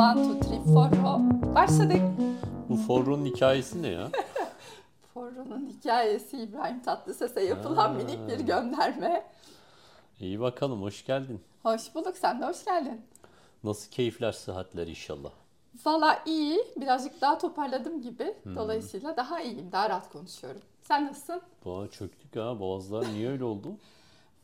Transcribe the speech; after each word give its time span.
One, 0.00 0.22
two, 0.22 0.40
three, 0.40 0.60
four. 0.72 0.90
Başladık. 1.54 2.00
Bu 2.68 2.76
Forro'nun 2.76 3.24
hikayesi 3.24 3.82
ne 3.82 3.88
ya? 3.88 4.10
Forro'nun 5.14 5.66
hikayesi 5.66 6.38
İbrahim 6.38 6.82
Tatlıses'e 6.82 7.40
yapılan 7.44 7.88
Ha. 7.88 7.88
minik 7.88 8.28
bir 8.28 8.40
gönderme. 8.40 9.26
İyi 10.20 10.40
bakalım, 10.40 10.82
hoş 10.82 11.06
geldin. 11.06 11.40
Hoş 11.62 11.94
bulduk, 11.94 12.16
sen 12.16 12.40
de 12.40 12.46
hoş 12.46 12.64
geldin. 12.64 13.00
Nasıl 13.64 13.90
keyifler, 13.90 14.32
sıhhatler 14.32 14.86
inşallah. 14.86 15.30
Valla 15.86 16.22
iyi, 16.26 16.64
birazcık 16.76 17.20
daha 17.20 17.38
toparladım 17.38 18.02
gibi. 18.02 18.34
Dolayısıyla 18.56 19.16
daha 19.16 19.40
iyiyim, 19.40 19.72
daha 19.72 19.90
rahat 19.90 20.12
konuşuyorum. 20.12 20.60
Sen 20.82 21.06
nasılsın? 21.06 21.42
Boğa 21.64 21.88
çöktük 21.90 22.36
ha, 22.36 22.60
boğazlar 22.60 23.06
niye 23.14 23.30
öyle 23.30 23.44
oldu? 23.44 23.68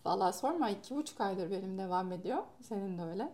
Valla 0.06 0.32
sorma, 0.32 0.70
iki 0.70 0.96
buçuk 0.96 1.20
aydır 1.20 1.50
benim 1.50 1.78
devam 1.78 2.12
ediyor. 2.12 2.38
Senin 2.62 2.98
de 2.98 3.02
öyle. 3.02 3.32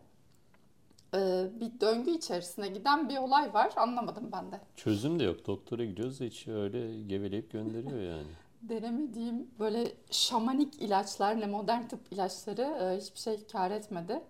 Ee, 1.14 1.50
bir 1.60 1.80
döngü 1.80 2.10
içerisine 2.10 2.68
giden 2.68 3.08
bir 3.08 3.16
olay 3.16 3.54
var, 3.54 3.72
anlamadım 3.76 4.28
ben 4.32 4.52
de. 4.52 4.60
Çözüm 4.76 5.18
de 5.18 5.24
yok, 5.24 5.46
doktora 5.46 5.84
gidiyoruz 5.84 6.20
da 6.20 6.24
hiç 6.24 6.48
öyle 6.48 7.02
geveleyip 7.02 7.52
gönderiyor 7.52 8.00
yani. 8.00 8.26
Denemediğim 8.62 9.50
böyle 9.58 9.92
şamanik 10.10 10.82
ilaçlar, 10.82 11.40
ne 11.40 11.46
modern 11.46 11.82
tıp 11.88 12.00
ilaçları 12.12 12.62
e, 12.62 13.00
hiçbir 13.00 13.18
şey 13.18 13.46
kar 13.46 13.70
etmedi. 13.70 14.20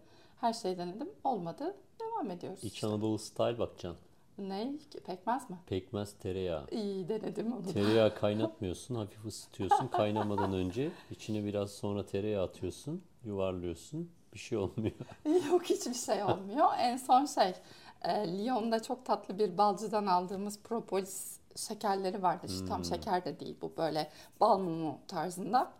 Her 0.40 0.52
şey 0.52 0.78
denedim, 0.78 1.08
olmadı. 1.24 1.74
Devam 2.00 2.30
ediyoruz. 2.30 2.64
İç 2.64 2.84
Anadolu 2.84 3.18
style 3.18 3.58
bakacaksın. 3.58 4.00
Ne? 4.38 4.72
Pekmez 5.06 5.50
mi? 5.50 5.56
Pekmez, 5.66 6.12
tereyağı. 6.12 6.66
İyi 6.70 7.08
denedim 7.08 7.52
onu. 7.52 7.72
Tereyağı 7.72 8.14
kaynatmıyorsun, 8.20 8.94
hafif 8.94 9.24
ısıtıyorsun. 9.26 9.88
Kaynamadan 9.88 10.52
önce 10.52 10.90
içine 11.10 11.44
biraz 11.44 11.70
sonra 11.70 12.06
tereyağı 12.06 12.44
atıyorsun, 12.44 13.02
yuvarlıyorsun. 13.24 14.10
Bir 14.34 14.38
şey 14.38 14.58
olmuyor. 14.58 14.94
Yok 15.50 15.62
hiçbir 15.64 15.94
şey 15.94 16.24
olmuyor. 16.24 16.68
En 16.78 16.96
son 16.96 17.26
şey, 17.26 17.54
e, 18.02 18.38
Lyon'da 18.38 18.82
çok 18.82 19.04
tatlı 19.06 19.38
bir 19.38 19.58
balcıdan 19.58 20.06
aldığımız 20.06 20.58
propolis 20.58 21.38
şekerleri 21.56 22.22
vardı. 22.22 22.46
İşte 22.48 22.66
tam 22.66 22.84
şeker 22.84 23.24
de 23.24 23.40
değil 23.40 23.56
bu 23.62 23.72
böyle 23.76 24.10
bal 24.40 24.58
mumu 24.58 24.98
tarzında. 25.08 25.72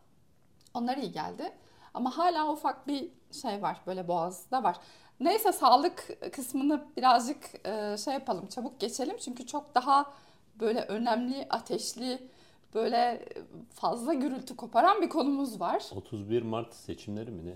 Onlar 0.75 0.97
iyi 0.97 1.13
geldi. 1.13 1.53
Ama 1.95 2.19
hala 2.19 2.53
ufak 2.53 2.87
bir 2.87 3.09
şey 3.43 3.63
var 3.63 3.81
böyle 3.87 4.09
boğazda 4.09 4.63
var. 4.63 4.77
Neyse 5.21 5.53
sağlık 5.53 6.09
kısmını 6.33 6.85
birazcık 6.97 7.67
e, 7.67 7.97
şey 7.97 8.15
yapalım 8.15 8.47
çabuk 8.47 8.81
geçelim. 8.81 9.17
Çünkü 9.17 9.47
çok 9.47 9.75
daha 9.75 10.13
böyle 10.61 10.81
önemli, 10.81 11.47
ateşli, 11.51 12.29
böyle 12.75 13.29
fazla 13.75 14.15
gürültü 14.15 14.57
koparan 14.57 15.03
bir 15.03 15.09
konumuz 15.09 15.61
var. 15.61 15.85
31 15.97 16.43
Mart 16.43 16.75
seçimleri 16.75 17.31
mi 17.31 17.47
ne? 17.47 17.55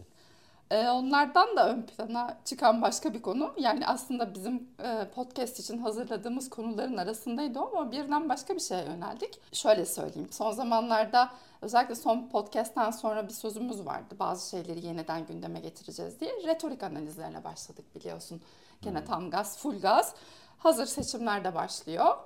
Ee, 0.70 0.88
onlardan 0.88 1.56
da 1.56 1.68
ön 1.70 1.82
plana 1.82 2.38
çıkan 2.44 2.82
başka 2.82 3.14
bir 3.14 3.22
konu. 3.22 3.54
Yani 3.58 3.86
aslında 3.86 4.34
bizim 4.34 4.68
e, 4.82 5.08
podcast 5.14 5.60
için 5.60 5.78
hazırladığımız 5.78 6.50
konuların 6.50 6.96
arasındaydı 6.96 7.58
ama 7.58 7.92
birden 7.92 8.28
başka 8.28 8.54
bir 8.54 8.60
şeye 8.60 8.84
yöneldik. 8.84 9.54
Şöyle 9.54 9.86
söyleyeyim. 9.86 10.28
Son 10.30 10.52
zamanlarda 10.52 11.30
özellikle 11.62 11.94
son 11.94 12.28
podcast'ten 12.28 12.90
sonra 12.90 13.28
bir 13.28 13.32
sözümüz 13.32 13.86
vardı. 13.86 14.14
Bazı 14.18 14.50
şeyleri 14.50 14.86
yeniden 14.86 15.26
gündeme 15.26 15.60
getireceğiz 15.60 16.20
diye. 16.20 16.30
Retorik 16.46 16.82
analizlerine 16.82 17.44
başladık 17.44 17.84
biliyorsun. 17.94 18.40
Gene 18.82 19.04
tam 19.04 19.30
gaz, 19.30 19.58
full 19.58 19.80
gaz. 19.80 20.14
Hazır 20.58 20.86
seçimler 20.86 21.44
de 21.44 21.54
başlıyor. 21.54 22.16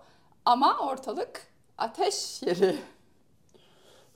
Ama 0.44 0.78
ortalık 0.78 1.46
ateş 1.78 2.42
yeri. 2.42 2.76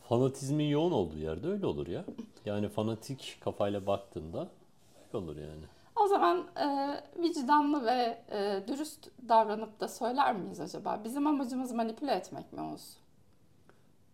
Fanatizmin 0.08 0.68
yoğun 0.68 0.92
olduğu 0.92 1.18
yerde 1.18 1.48
öyle 1.48 1.66
olur 1.66 1.86
ya. 1.86 2.04
Yani 2.44 2.68
fanatik 2.68 3.36
kafayla 3.40 3.86
baktığında 3.86 4.48
öyle 5.14 5.24
olur 5.24 5.36
yani. 5.36 5.64
O 5.96 6.06
zaman 6.06 6.44
e, 6.56 6.96
vicdanlı 7.22 7.86
ve 7.86 8.18
e, 8.30 8.62
dürüst 8.68 9.10
davranıp 9.28 9.80
da 9.80 9.88
söyler 9.88 10.36
miyiz 10.36 10.60
acaba? 10.60 11.00
Bizim 11.04 11.26
amacımız 11.26 11.72
manipüle 11.72 12.12
etmek 12.12 12.52
mi 12.52 12.60
Oğuz? 12.60 12.96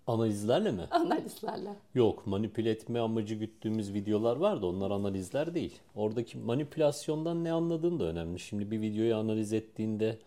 Analizlerle 0.07 0.71
mi? 0.71 0.83
Analizlerle. 0.91 1.75
Yok, 1.95 2.27
manipüle 2.27 2.71
etme 2.71 3.01
amacı 3.01 3.35
güttüğümüz 3.35 3.95
videolar 3.95 4.37
var 4.37 4.63
da 4.63 4.67
onlar 4.67 4.91
analizler 4.91 5.55
değil. 5.55 5.79
Oradaki 5.95 6.39
manipülasyondan 6.39 7.45
ne 7.45 7.53
anladığın 7.53 8.01
da 8.01 8.05
önemli. 8.05 8.39
Şimdi 8.39 8.71
bir 8.71 8.81
videoyu 8.81 9.17
analiz 9.17 9.53
ettiğinde 9.53 10.19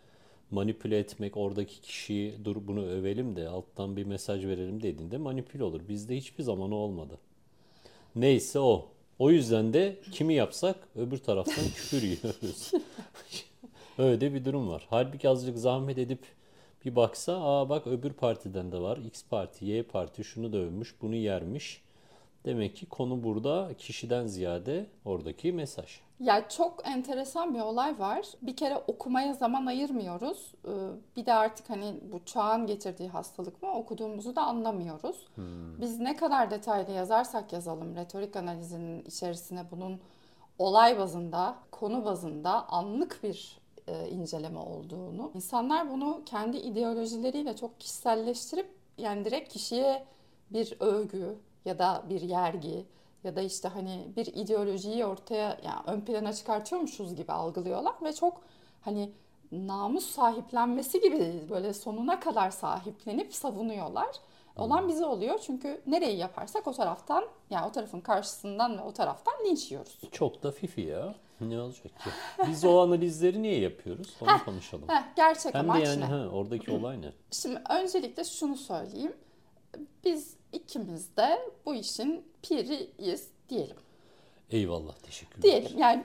manipüle 0.53 0.97
etmek, 0.97 1.38
oradaki 1.38 1.81
kişiyi 1.81 2.46
dur 2.46 2.56
bunu 2.68 2.86
övelim 2.86 3.36
de 3.36 3.47
alttan 3.47 3.97
bir 3.97 4.03
mesaj 4.03 4.46
verelim 4.46 4.84
dediğinde 4.84 5.18
manipüle 5.18 5.64
olur. 5.64 5.81
Bizde 5.90 6.18
hiçbir 6.18 6.44
zaman 6.44 6.72
olmadı. 6.72 7.18
Neyse 8.16 8.59
o. 8.59 8.86
O 9.19 9.31
yüzden 9.31 9.74
de 9.74 10.00
kimi 10.12 10.34
yapsak 10.34 10.75
öbür 10.96 11.18
taraftan 11.18 11.66
küfür 11.75 12.02
yiyoruz. 12.02 12.72
Öyle 13.97 14.34
bir 14.34 14.46
durum 14.46 14.69
var. 14.69 14.88
Halbuki 14.90 15.30
azıcık 15.30 15.58
zahmet 15.58 15.97
edip 15.97 16.19
bir 16.85 16.96
baksa, 16.96 17.44
aa 17.44 17.70
bak 17.70 17.88
öbür 17.88 18.14
partiden 18.14 18.72
de 18.72 18.78
var. 18.78 18.97
X 18.97 19.24
parti, 19.30 19.66
Y 19.66 19.84
parti 19.84 20.24
şunu 20.24 20.53
da 20.53 20.58
övmüş, 20.58 20.96
bunu 21.02 21.16
yermiş. 21.16 21.81
Demek 22.46 22.76
ki 22.76 22.86
konu 22.86 23.24
burada 23.24 23.70
kişiden 23.78 24.28
ziyade 24.28 24.86
oradaki 25.06 25.52
mesaj. 25.52 26.00
Ya 26.20 26.50
çok 26.50 26.88
enteresan 26.88 27.54
bir 27.54 27.59
olay 27.59 28.00
var. 28.00 28.26
Bir 28.42 28.56
kere 28.56 28.78
okumaya 28.78 29.34
zaman 29.34 29.66
ayırmıyoruz. 29.66 30.53
Ee, 30.66 30.70
Bir 31.18 31.26
de 31.26 31.34
artık 31.34 31.70
hani 31.70 31.94
bu 32.12 32.26
çağın 32.26 32.66
getirdiği 32.68 33.09
hastalık 33.09 33.64
mı 33.64 33.72
okuduğumuzu 33.72 34.36
da 34.36 34.42
anlamıyoruz. 34.42 35.28
Biz 35.82 36.00
ne 36.00 36.16
kadar 36.16 36.52
detaylı 36.52 36.92
yazarsak 36.92 37.53
yazalım 37.53 37.96
retorik 37.96 38.36
analizinin 38.36 39.03
içerisine 39.06 39.66
bunun 39.72 40.00
olay 40.59 40.98
bazında, 41.00 41.56
konu 41.72 42.06
bazında 42.06 42.70
anlık 42.70 43.20
bir 43.24 43.58
e, 43.88 44.09
inceleme 44.09 44.59
olduğunu, 44.59 45.32
insanlar 45.36 45.92
bunu 45.92 46.22
kendi 46.26 46.58
ideolojileriyle 46.58 47.56
çok 47.56 47.80
kişiselleştirip 47.80 48.70
yani 48.98 49.26
direkt 49.26 49.53
kişiye 49.53 50.06
bir 50.50 50.78
övgü 50.80 51.36
ya 51.66 51.79
da 51.79 52.03
bir 52.09 52.22
yergi 52.22 52.85
ya 53.24 53.35
da 53.35 53.41
işte 53.41 53.68
hani 53.68 54.07
bir 54.16 54.25
ideolojiyi 54.25 55.06
ortaya 55.06 55.57
yani 55.66 55.81
ön 55.88 56.01
plana 56.01 56.34
çıkartıyormuşuz 56.34 57.16
gibi 57.16 57.31
algılıyorlar 57.31 57.94
ve 58.03 58.13
çok 58.13 58.41
hani 58.81 59.12
namus 59.51 60.06
sahiplenmesi 60.06 61.02
gibi 61.02 61.44
böyle 61.50 61.73
sonuna 61.73 62.19
kadar 62.19 62.52
sahiplenip 62.52 63.34
savunuyorlar. 63.34 64.16
Olan 64.57 64.88
bize 64.90 65.06
oluyor 65.06 65.40
çünkü 65.40 65.81
nereyi 65.88 66.18
yaparsak 66.18 66.68
o 66.68 66.73
taraftan 66.73 67.25
yani 67.50 67.66
o 67.68 67.72
tarafın 67.72 68.02
karşısından 68.02 68.78
ve 68.78 68.81
o 68.81 68.91
taraftan 68.91 69.34
linç 69.46 69.72
yiyoruz. 69.72 70.00
Çok 70.12 70.44
da 70.44 70.52
fifi 70.52 70.81
ya. 70.81 71.16
Ne 71.41 71.62
olacak 71.62 71.85
ki? 71.85 72.09
Biz 72.47 72.66
o 72.66 72.81
analizleri 72.81 73.41
niye 73.41 73.59
yapıyoruz? 73.59 74.16
Onu 74.22 74.46
konuşalım. 74.46 74.90
Heh, 74.90 75.03
gerçek 75.16 75.56
Hem 75.56 75.68
de 75.68 75.72
amaç 75.72 75.88
yani 75.88 76.02
ne? 76.02 76.06
ha, 76.06 76.28
oradaki 76.34 76.72
olay 76.72 77.02
ne? 77.02 77.12
Şimdi 77.31 77.62
öncelikle 77.69 78.23
şunu 78.23 78.56
söyleyeyim. 78.56 79.13
Biz 80.03 80.38
ikimiz 80.53 81.18
de 81.18 81.40
bu 81.66 81.75
işin 81.75 82.25
piriyiz 82.41 83.28
diyelim. 83.50 83.75
Eyvallah, 84.50 84.96
teşekkürler. 84.96 85.41
Diyelim 85.41 85.80
yani 85.80 86.03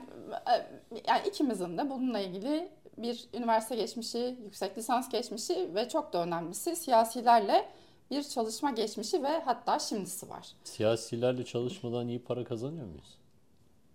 yani 1.07 1.27
ikimizin 1.27 1.77
de 1.77 1.89
bununla 1.89 2.19
ilgili 2.19 2.69
bir 2.97 3.25
üniversite 3.33 3.75
geçmişi, 3.75 4.37
yüksek 4.43 4.77
lisans 4.77 5.09
geçmişi 5.09 5.75
ve 5.75 5.89
çok 5.89 6.13
da 6.13 6.23
önemlisi 6.23 6.75
siyasilerle 6.75 7.69
bir 8.11 8.23
çalışma 8.23 8.71
geçmişi 8.71 9.23
ve 9.23 9.39
hatta 9.39 9.79
şimdisi 9.79 10.29
var. 10.29 10.47
Siyasilerle 10.63 11.45
çalışmadan 11.45 12.07
iyi 12.07 12.19
para 12.19 12.43
kazanıyor 12.43 12.87
muyuz? 12.87 13.17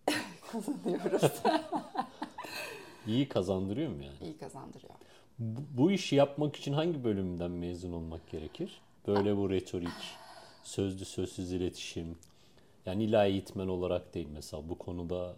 Kazanıyoruz. 0.53 1.23
İyi 3.07 3.29
kazandırıyor 3.29 3.91
mu 3.91 4.03
yani? 4.03 4.17
İyi 4.23 4.39
kazandırıyor. 4.39 4.95
Bu, 5.39 5.61
bu 5.77 5.91
işi 5.91 6.17
yapmak 6.17 6.57
için 6.57 6.73
hangi 6.73 7.05
bölümden 7.05 7.51
mezun 7.51 7.93
olmak 7.93 8.31
gerekir? 8.31 8.81
Böyle 9.07 9.37
bu 9.37 9.51
retorik, 9.51 9.89
sözlü 10.65 11.05
sözsüz 11.05 11.53
iletişim. 11.53 12.19
Yani 12.87 13.05
illa 13.05 13.27
eğitmen 13.27 13.69
olarak 13.69 14.15
değil 14.15 14.29
mesela 14.35 14.69
bu 14.69 14.79
konuda 14.79 15.35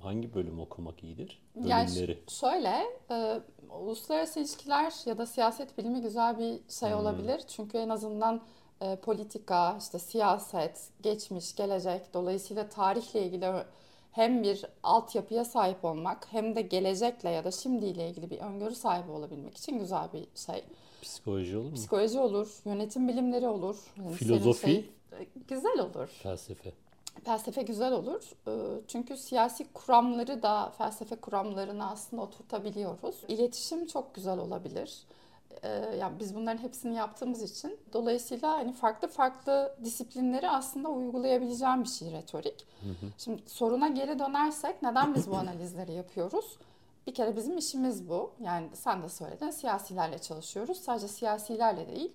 hangi 0.00 0.34
bölüm 0.34 0.60
okumak 0.60 1.04
iyidir? 1.04 1.42
Yani 1.64 1.88
Bölümleri. 1.88 2.18
ş- 2.28 2.36
şöyle, 2.36 2.82
e, 3.10 3.40
uluslararası 3.80 4.40
ilişkiler 4.40 4.92
ya 5.06 5.18
da 5.18 5.26
siyaset 5.26 5.78
bilimi 5.78 6.00
güzel 6.02 6.38
bir 6.38 6.60
şey 6.72 6.94
olabilir. 6.94 7.40
Çünkü 7.48 7.78
en 7.78 7.88
azından 7.88 8.42
e, 8.80 8.96
politika, 8.96 9.76
işte 9.80 9.98
siyaset, 9.98 10.90
geçmiş, 11.02 11.56
gelecek, 11.56 12.14
dolayısıyla 12.14 12.68
tarihle 12.68 13.22
ilgili 13.26 13.52
hem 14.12 14.42
bir 14.42 14.64
altyapıya 14.82 15.44
sahip 15.44 15.84
olmak 15.84 16.32
hem 16.32 16.56
de 16.56 16.62
gelecekle 16.62 17.30
ya 17.30 17.44
da 17.44 17.50
şimdiyle 17.50 18.08
ilgili 18.08 18.30
bir 18.30 18.38
öngörü 18.38 18.74
sahibi 18.74 19.10
olabilmek 19.10 19.56
için 19.56 19.78
güzel 19.78 20.08
bir 20.12 20.26
şey. 20.34 20.64
Psikoloji 21.02 21.56
olur 21.56 21.70
mu? 21.70 21.74
Psikoloji 21.74 22.18
olur, 22.18 22.60
yönetim 22.64 23.08
bilimleri 23.08 23.48
olur. 23.48 23.76
Yani 23.96 24.12
Filozofi? 24.12 24.66
şey- 24.66 24.90
güzel 25.48 25.78
olur. 25.80 26.08
Felsefe. 26.22 26.72
Felsefe 27.24 27.62
güzel 27.62 27.92
olur. 27.92 28.22
Ee, 28.48 28.50
Çünkü 28.88 29.16
siyasi 29.16 29.72
kuramları 29.72 30.42
da 30.42 30.72
felsefe 30.78 31.16
kuramlarına 31.16 31.90
aslında 31.90 32.22
oturtabiliyoruz. 32.22 33.16
İletişim 33.28 33.86
çok 33.86 34.14
güzel 34.14 34.38
olabilir. 34.38 34.98
Ee, 35.62 35.68
Yani 36.00 36.20
biz 36.20 36.34
bunların 36.34 36.62
hepsini 36.62 36.94
yaptığımız 36.94 37.42
için 37.42 37.76
dolayısıyla 37.92 38.52
hani 38.52 38.72
farklı 38.72 39.08
farklı 39.08 39.76
disiplinleri 39.84 40.50
aslında 40.50 40.88
uygulayabileceğim 40.88 41.82
bir 41.84 41.88
şey 41.88 42.12
retorik. 42.12 42.66
Şimdi 43.18 43.42
soruna 43.46 43.88
geri 43.88 44.18
dönersek 44.18 44.82
neden 44.82 45.14
biz 45.14 45.30
bu 45.30 45.36
analizleri 45.36 45.92
yapıyoruz? 45.92 46.56
Bir 47.08 47.14
kere 47.14 47.36
bizim 47.36 47.58
işimiz 47.58 48.08
bu. 48.08 48.32
Yani 48.40 48.68
sen 48.74 49.02
de 49.02 49.08
söyledin 49.08 49.50
siyasilerle 49.50 50.18
çalışıyoruz. 50.18 50.78
Sadece 50.78 51.08
siyasilerle 51.08 51.88
değil 51.88 52.12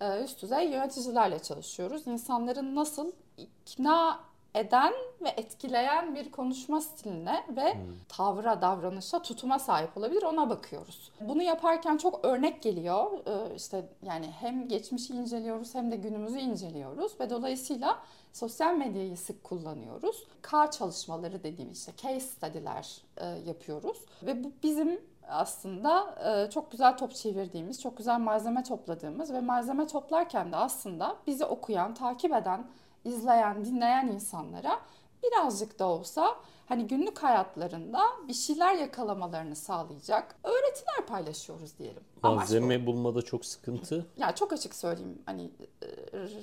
e, 0.00 0.24
üst 0.24 0.42
düzey 0.42 0.70
yöneticilerle 0.70 1.38
çalışıyoruz. 1.38 2.06
İnsanların 2.06 2.74
nasıl 2.74 3.12
ikna 3.36 4.20
eden 4.54 4.92
ve 5.20 5.28
etkileyen 5.28 6.14
bir 6.14 6.30
konuşma 6.30 6.80
stiline 6.80 7.44
ve 7.56 7.76
tavra, 8.08 8.62
davranışa, 8.62 9.22
tutuma 9.22 9.58
sahip 9.58 9.96
olabilir 9.96 10.22
ona 10.22 10.50
bakıyoruz. 10.50 11.12
Bunu 11.20 11.42
yaparken 11.42 11.96
çok 11.96 12.24
örnek 12.24 12.62
geliyor. 12.62 13.10
Ee, 13.26 13.54
işte 13.54 13.88
yani 14.02 14.26
hem 14.40 14.68
geçmişi 14.68 15.12
inceliyoruz 15.12 15.74
hem 15.74 15.90
de 15.90 15.96
günümüzü 15.96 16.38
inceliyoruz 16.38 17.20
ve 17.20 17.30
dolayısıyla 17.30 17.98
sosyal 18.32 18.74
medyayı 18.74 19.16
sık 19.16 19.44
kullanıyoruz. 19.44 20.26
K 20.42 20.70
çalışmaları 20.70 21.42
dediğimiz 21.42 21.78
işte 21.78 21.92
case 21.96 22.20
study'ler 22.20 23.02
e, 23.16 23.26
yapıyoruz 23.26 23.98
ve 24.22 24.44
bu 24.44 24.52
bizim 24.62 25.00
aslında 25.28 26.14
e, 26.24 26.50
çok 26.50 26.70
güzel 26.70 26.96
top 26.96 27.14
çevirdiğimiz, 27.14 27.82
çok 27.82 27.96
güzel 27.96 28.18
malzeme 28.18 28.62
topladığımız 28.62 29.32
ve 29.32 29.40
malzeme 29.40 29.86
toplarken 29.86 30.52
de 30.52 30.56
aslında 30.56 31.16
bizi 31.26 31.44
okuyan, 31.44 31.94
takip 31.94 32.32
eden 32.34 32.66
izleyen, 33.04 33.64
dinleyen 33.64 34.06
insanlara 34.06 34.80
birazcık 35.22 35.78
da 35.78 35.86
olsa 35.86 36.36
hani 36.66 36.86
günlük 36.86 37.18
hayatlarında 37.18 38.00
bir 38.28 38.34
şeyler 38.34 38.74
yakalamalarını 38.74 39.56
sağlayacak 39.56 40.36
öğretiler 40.44 41.06
paylaşıyoruz 41.08 41.78
diyelim. 41.78 42.02
Malzeme 42.22 42.86
bulmada 42.86 43.22
çok 43.22 43.44
sıkıntı. 43.44 44.06
Ya 44.16 44.34
çok 44.34 44.52
açık 44.52 44.74
söyleyeyim 44.74 45.22
hani 45.26 45.50
e, 45.82 45.86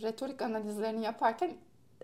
retorik 0.02 0.42
analizlerini 0.42 1.06
yaparken 1.06 1.52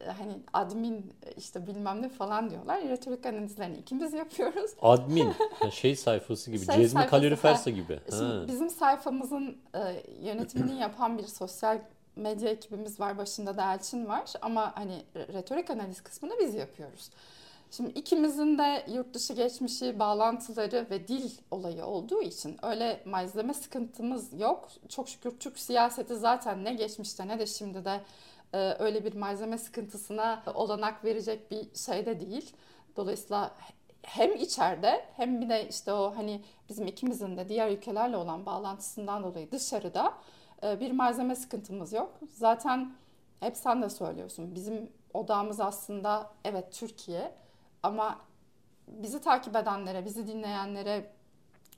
e, 0.02 0.06
hani 0.06 0.40
admin 0.54 1.14
işte 1.38 1.68
bilmem 1.68 2.02
ne 2.02 2.10
falan 2.10 2.50
diyorlar. 2.50 2.82
Retorik 2.82 3.26
analizlerini 3.26 3.78
ikimiz 3.78 4.14
yapıyoruz. 4.14 4.72
Admin 4.82 5.34
şey 5.72 5.96
sayfası 5.96 6.52
gibi. 6.52 6.66
Şey 6.66 6.76
Cezmi 6.76 7.08
kalorifersa 7.08 7.70
gibi. 7.70 8.00
Şimdi 8.10 8.48
bizim 8.48 8.70
sayfamızın 8.70 9.58
e, 9.74 10.04
yönetimini 10.22 10.80
yapan 10.80 11.18
bir 11.18 11.24
sosyal 11.24 11.80
medya 12.16 12.50
ekibimiz 12.50 13.00
var, 13.00 13.18
başında 13.18 13.58
da 13.58 13.74
Elçin 13.74 14.08
var 14.08 14.34
ama 14.42 14.72
hani 14.76 15.04
retorik 15.16 15.70
analiz 15.70 16.02
kısmını 16.02 16.34
biz 16.40 16.56
yapıyoruz. 16.56 17.10
Şimdi 17.72 17.90
ikimizin 17.90 18.58
de 18.58 18.86
yurt 18.92 19.14
dışı 19.14 19.34
geçmişi, 19.34 20.00
bağlantıları 20.00 20.88
ve 20.90 21.08
dil 21.08 21.32
olayı 21.52 21.86
olduğu 21.86 22.22
için 22.22 22.58
öyle 22.62 23.02
malzeme 23.06 23.54
sıkıntımız 23.54 24.40
yok. 24.40 24.70
Çok 24.90 25.10
şükür 25.10 25.40
Türk 25.40 25.60
siyaseti 25.60 26.16
zaten 26.16 26.64
ne 26.64 26.74
geçmişte 26.74 27.28
ne 27.28 27.40
de 27.40 27.46
şimdi 27.46 27.86
de 27.86 28.02
e, 28.54 28.76
öyle 28.80 29.06
bir 29.06 29.14
malzeme 29.14 29.58
sıkıntısına 29.58 30.44
olanak 30.54 31.04
verecek 31.04 31.52
bir 31.52 31.76
şey 31.76 32.06
de 32.06 32.20
değil. 32.20 32.54
Dolayısıyla 32.96 33.56
hem 34.02 34.36
içeride 34.36 35.06
hem 35.16 35.42
bir 35.42 35.50
de 35.50 35.68
işte 35.70 35.94
o 35.94 36.14
hani 36.16 36.42
bizim 36.70 36.88
ikimizin 36.88 37.38
de 37.38 37.50
diğer 37.50 37.72
ülkelerle 37.72 38.18
olan 38.18 38.46
bağlantısından 38.46 39.24
dolayı 39.24 39.52
dışarıda 39.52 40.14
bir 40.64 40.92
malzeme 40.92 41.36
sıkıntımız 41.36 41.94
yok. 41.94 42.20
Zaten 42.30 42.94
hep 43.40 43.58
sen 43.58 43.82
de 43.82 43.90
söylüyorsun. 43.90 44.56
Bizim 44.56 44.90
odamız 45.14 45.60
aslında 45.60 46.30
evet 46.44 46.74
Türkiye 46.74 47.32
ama 47.84 48.20
bizi 48.88 49.22
takip 49.22 49.56
edenlere, 49.56 50.06
bizi 50.06 50.28
dinleyenlere, 50.28 51.12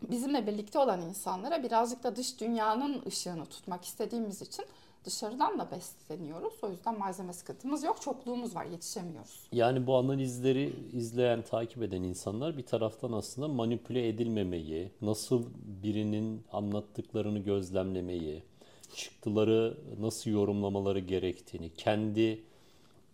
bizimle 0.02 0.48
birlikte 0.48 0.80
olan 0.80 1.02
insanlara 1.02 1.64
birazcık 1.64 2.04
da 2.04 2.16
dış 2.16 2.42
dünyanın 2.42 3.02
ışığını 3.06 3.46
tutmak 3.46 3.86
istediğimiz 3.86 4.42
için 4.42 4.66
dışarıdan 5.06 5.60
da 5.60 5.72
besleniyoruz. 5.72 6.54
O 6.62 6.70
yüzden 6.70 7.00
malzeme 7.00 7.34
sıkıntımız 7.34 7.84
yok. 7.84 8.02
Çokluğumuz 8.02 8.56
var. 8.56 8.66
Yetişemiyoruz. 8.66 9.48
Yani 9.52 9.88
bu 9.88 9.98
analizleri 9.98 10.74
izleyen, 10.94 11.42
takip 11.42 11.84
eden 11.84 12.04
insanlar 12.04 12.58
bir 12.58 12.66
taraftan 12.66 13.12
aslında 13.12 13.48
manipüle 13.48 14.08
edilmemeyi, 14.08 14.92
nasıl 15.02 15.46
birinin 15.84 16.44
anlattıklarını 16.52 17.40
gözlemlemeyi, 17.40 18.44
çıktıları 18.96 19.78
nasıl 20.00 20.32
yorumlamaları 20.32 21.00
gerektiğini, 21.00 21.74
kendi 21.74 22.44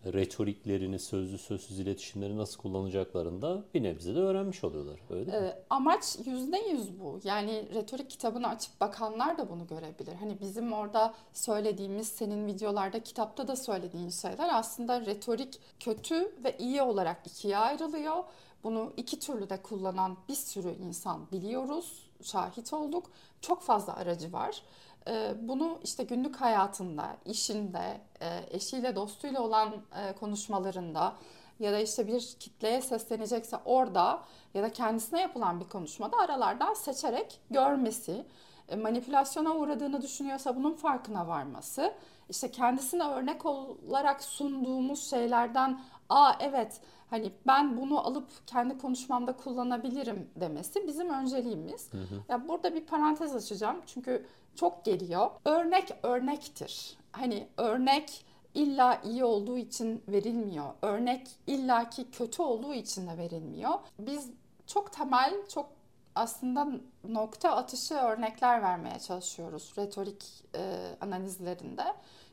retoriklerini, 0.06 1.00
sözlü 1.00 1.38
sözsüz 1.38 1.80
iletişimleri 1.80 2.38
nasıl 2.38 2.58
kullanacaklarını 2.58 3.42
da 3.42 3.64
bir 3.74 3.84
nebze 3.84 4.16
de 4.16 4.20
öğrenmiş 4.20 4.64
oluyorlar. 4.64 5.00
Öyle 5.10 5.32
değil 5.32 5.44
mi? 5.44 5.48
Ee, 5.48 5.64
amaç 5.70 6.18
yüzde 6.26 6.58
yüz 6.58 7.00
bu. 7.00 7.20
Yani 7.24 7.66
retorik 7.74 8.10
kitabını 8.10 8.48
açıp 8.48 8.82
bakanlar 8.82 9.38
da 9.38 9.50
bunu 9.50 9.68
görebilir. 9.68 10.14
Hani 10.20 10.40
bizim 10.42 10.74
orada 10.74 11.14
söylediğimiz, 11.34 12.08
senin 12.08 12.48
videolarda, 12.48 13.00
kitapta 13.04 13.48
da 13.48 13.56
söylediğin 13.56 14.10
şeyler 14.10 14.50
aslında 14.52 15.06
retorik 15.06 15.60
kötü 15.80 16.36
ve 16.44 16.58
iyi 16.58 16.82
olarak 16.82 17.28
ikiye 17.28 17.58
ayrılıyor. 17.58 18.24
Bunu 18.64 18.94
iki 18.98 19.20
türlü 19.20 19.50
de 19.50 19.62
kullanan 19.62 20.18
bir 20.30 20.36
sürü 20.36 20.76
insan 20.88 21.32
biliyoruz, 21.32 22.10
şahit 22.22 22.74
olduk. 22.74 23.06
Çok 23.42 23.62
fazla 23.62 23.96
aracı 23.96 24.34
var. 24.34 24.62
Ee, 25.08 25.34
bunu 25.42 25.80
işte 25.84 26.04
günlük 26.04 26.36
hayatında, 26.36 27.18
işinde, 27.26 28.02
e, 28.22 28.40
eşiyle, 28.52 28.96
dostuyla 28.96 29.42
olan 29.42 29.74
e, 29.96 30.14
konuşmalarında 30.16 31.14
ya 31.60 31.72
da 31.72 31.80
işte 31.80 32.08
bir 32.08 32.36
kitleye 32.40 32.82
seslenecekse 32.82 33.58
orada 33.66 34.22
ya 34.54 34.64
da 34.64 34.72
kendisine 34.72 35.22
yapılan 35.22 35.60
bir 35.60 35.70
konuşmada 35.70 36.18
aralardan 36.18 36.74
seçerek 36.74 37.40
görmesi, 37.50 38.26
e, 38.70 38.76
manipülasyona 38.76 39.56
uğradığını 39.56 40.02
düşünüyorsa 40.02 40.56
bunun 40.56 40.74
farkına 40.74 41.28
varması, 41.28 41.94
işte 42.30 42.52
kendisine 42.52 43.04
örnek 43.04 43.46
olarak 43.46 44.24
sunduğumuz 44.24 45.10
şeylerden 45.10 45.80
aa 46.14 46.36
evet 46.40 46.82
hani 47.10 47.32
ben 47.48 47.78
bunu 47.78 48.08
alıp 48.08 48.48
kendi 48.48 48.78
konuşmamda 48.78 49.38
kullanabilirim 49.38 50.30
demesi 50.36 50.88
bizim 50.88 51.10
önceliğimiz. 51.10 51.94
Hı 51.94 51.98
hı. 51.98 52.24
Ya 52.30 52.48
burada 52.48 52.76
bir 52.76 52.86
parantez 52.86 53.36
açacağım 53.36 53.82
çünkü 53.86 54.26
çok 54.56 54.86
geliyor. 54.86 55.32
Örnek 55.46 55.92
örnektir. 56.04 56.98
Hani 57.12 57.48
örnek 57.58 58.26
illa 58.54 59.02
iyi 59.04 59.24
olduğu 59.24 59.58
için 59.58 60.04
verilmiyor. 60.08 60.74
Örnek 60.82 61.28
illaki 61.48 62.12
kötü 62.12 62.42
olduğu 62.42 62.74
için 62.74 63.08
de 63.08 63.18
verilmiyor. 63.18 63.74
Biz 64.00 64.30
çok 64.68 64.92
temel, 64.92 65.34
çok 65.54 65.70
aslında 66.16 66.68
nokta 67.10 67.56
atışı 67.56 67.94
örnekler 67.94 68.62
vermeye 68.62 69.00
çalışıyoruz 69.00 69.74
retorik 69.78 70.46
e, 70.56 70.96
analizlerinde 71.02 71.84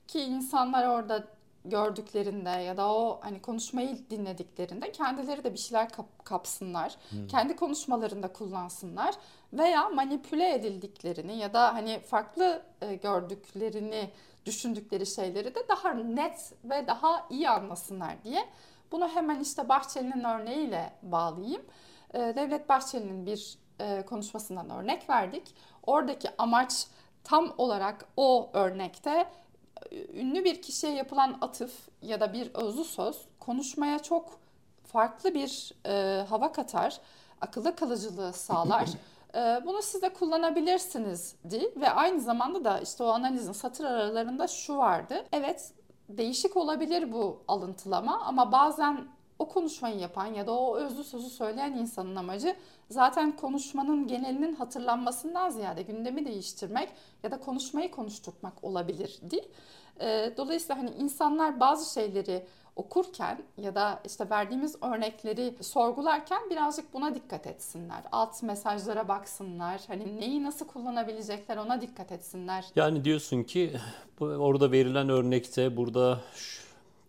ki 0.08 0.20
insanlar 0.20 0.86
orada 0.86 1.24
gördüklerinde 1.64 2.50
ya 2.50 2.76
da 2.76 2.94
o 2.94 3.20
hani 3.22 3.42
konuşmayı 3.42 4.10
dinlediklerinde 4.10 4.92
kendileri 4.92 5.44
de 5.44 5.52
bir 5.52 5.58
şeyler 5.58 5.88
kap, 5.88 6.24
kapsınlar. 6.24 6.96
Hmm. 7.10 7.26
Kendi 7.26 7.56
konuşmalarında 7.56 8.32
kullansınlar 8.32 9.14
veya 9.52 9.88
manipüle 9.88 10.54
edildiklerini 10.54 11.38
ya 11.38 11.52
da 11.52 11.74
hani 11.74 12.00
farklı 12.00 12.62
e, 12.80 12.94
gördüklerini 12.94 14.10
düşündükleri 14.46 15.06
şeyleri 15.06 15.54
de 15.54 15.68
daha 15.68 15.94
net 15.94 16.52
ve 16.64 16.86
daha 16.86 17.26
iyi 17.30 17.50
anlasınlar 17.50 18.24
diye. 18.24 18.48
Bunu 18.92 19.08
hemen 19.08 19.40
işte 19.40 19.68
Bahçeli'nin 19.68 20.24
örneğiyle 20.24 20.92
bağlayayım. 21.02 21.62
E, 22.14 22.18
Devlet 22.18 22.68
Bahçeli'nin 22.68 23.26
bir 23.26 23.58
e, 23.80 24.02
konuşmasından 24.06 24.70
örnek 24.70 25.10
verdik. 25.10 25.54
Oradaki 25.86 26.28
amaç 26.38 26.86
tam 27.24 27.54
olarak 27.58 28.06
o 28.16 28.50
örnekte 28.52 29.26
ünlü 30.14 30.44
bir 30.44 30.62
kişiye 30.62 30.92
yapılan 30.92 31.38
atıf 31.40 31.72
ya 32.02 32.20
da 32.20 32.32
bir 32.32 32.54
özlü 32.54 32.84
söz 32.84 33.16
konuşmaya 33.38 33.98
çok 33.98 34.40
farklı 34.84 35.34
bir 35.34 35.72
e, 35.86 36.24
hava 36.28 36.52
katar, 36.52 37.00
akılda 37.40 37.74
kalıcılığı 37.74 38.32
sağlar. 38.32 38.88
e, 39.34 39.38
bunu 39.66 39.82
siz 39.82 40.02
de 40.02 40.08
kullanabilirsiniz 40.08 41.34
di 41.50 41.72
ve 41.76 41.90
aynı 41.90 42.20
zamanda 42.20 42.64
da 42.64 42.80
işte 42.80 43.04
o 43.04 43.06
analizin 43.06 43.52
satır 43.52 43.84
aralarında 43.84 44.48
şu 44.48 44.76
vardı. 44.76 45.24
Evet 45.32 45.72
değişik 46.08 46.56
olabilir 46.56 47.12
bu 47.12 47.42
alıntılama 47.48 48.20
ama 48.20 48.52
bazen 48.52 49.08
o 49.40 49.48
konuşmayı 49.48 49.98
yapan 49.98 50.26
ya 50.26 50.46
da 50.46 50.52
o 50.52 50.76
özlü 50.76 51.04
sözü 51.04 51.30
söyleyen 51.30 51.72
insanın 51.72 52.16
amacı 52.16 52.56
zaten 52.90 53.36
konuşmanın 53.36 54.06
genelinin 54.06 54.54
hatırlanmasından 54.54 55.50
ziyade 55.50 55.82
gündemi 55.82 56.26
değiştirmek 56.26 56.88
ya 57.22 57.30
da 57.30 57.40
konuşmayı 57.40 57.90
konuşturmak 57.90 58.64
olabilirdi. 58.64 59.48
Ee, 60.00 60.32
dolayısıyla 60.36 60.82
hani 60.82 60.90
insanlar 60.90 61.60
bazı 61.60 61.92
şeyleri 61.94 62.46
okurken 62.76 63.42
ya 63.56 63.74
da 63.74 64.00
işte 64.04 64.30
verdiğimiz 64.30 64.76
örnekleri 64.82 65.54
sorgularken 65.60 66.50
birazcık 66.50 66.94
buna 66.94 67.14
dikkat 67.14 67.46
etsinler. 67.46 68.02
Alt 68.12 68.42
mesajlara 68.42 69.08
baksınlar. 69.08 69.80
Hani 69.86 70.20
neyi 70.20 70.42
nasıl 70.42 70.66
kullanabilecekler 70.66 71.56
ona 71.56 71.80
dikkat 71.80 72.12
etsinler. 72.12 72.64
Yani 72.76 73.04
diyorsun 73.04 73.42
ki 73.42 73.72
orada 74.20 74.72
verilen 74.72 75.08
örnekte 75.08 75.76
burada 75.76 76.20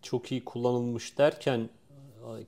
çok 0.02 0.32
iyi 0.32 0.44
kullanılmış 0.44 1.18
derken 1.18 1.68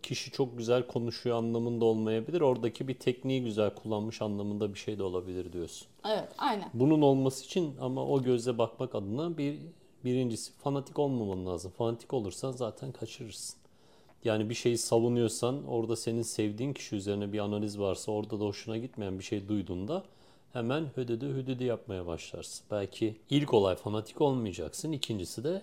kişi 0.03 0.31
çok 0.31 0.59
güzel 0.59 0.87
konuşuyor 0.87 1.37
anlamında 1.37 1.85
olmayabilir. 1.85 2.41
Oradaki 2.41 2.88
bir 2.88 2.95
tekniği 2.95 3.45
güzel 3.45 3.75
kullanmış 3.75 4.23
anlamında 4.23 4.75
bir 4.75 4.79
şey 4.79 4.99
de 4.99 5.03
olabilir 5.03 5.53
diyorsun. 5.53 5.88
Evet, 6.09 6.29
aynen. 6.38 6.71
Bunun 6.75 7.03
olması 7.03 7.45
için 7.45 7.75
ama 7.81 8.07
o 8.07 8.23
gözle 8.23 8.59
bakmak 8.59 8.95
adına 8.95 9.38
bir 9.38 9.59
birincisi 10.05 10.53
fanatik 10.53 10.99
olmaman 10.99 11.47
lazım. 11.47 11.73
Fanatik 11.79 12.14
olursan 12.14 12.53
zaten 12.53 12.93
kaçırırsın. 12.93 13.57
Yani 14.25 14.50
bir 14.50 14.55
şeyi 14.55 14.79
savunuyorsan 14.79 15.67
orada 15.67 15.97
senin 15.97 16.23
sevdiğin 16.23 16.73
kişi 16.73 16.97
üzerine 16.97 17.33
bir 17.33 17.38
analiz 17.38 17.79
varsa 17.79 18.12
orada 18.12 18.41
da 18.41 18.45
hoşuna 18.45 18.76
gitmeyen 18.76 19.19
bir 19.19 19.25
şey 19.25 19.49
duyduğunda 19.49 20.05
hemen 20.53 20.87
hödödü 20.95 21.35
hüdüdü 21.35 21.64
yapmaya 21.64 22.07
başlarsın. 22.07 22.67
Belki 22.71 23.17
ilk 23.31 23.55
olay 23.55 23.76
fanatik 23.76 24.21
olmayacaksın. 24.21 24.93
ikincisi 24.93 25.45
de 25.45 25.62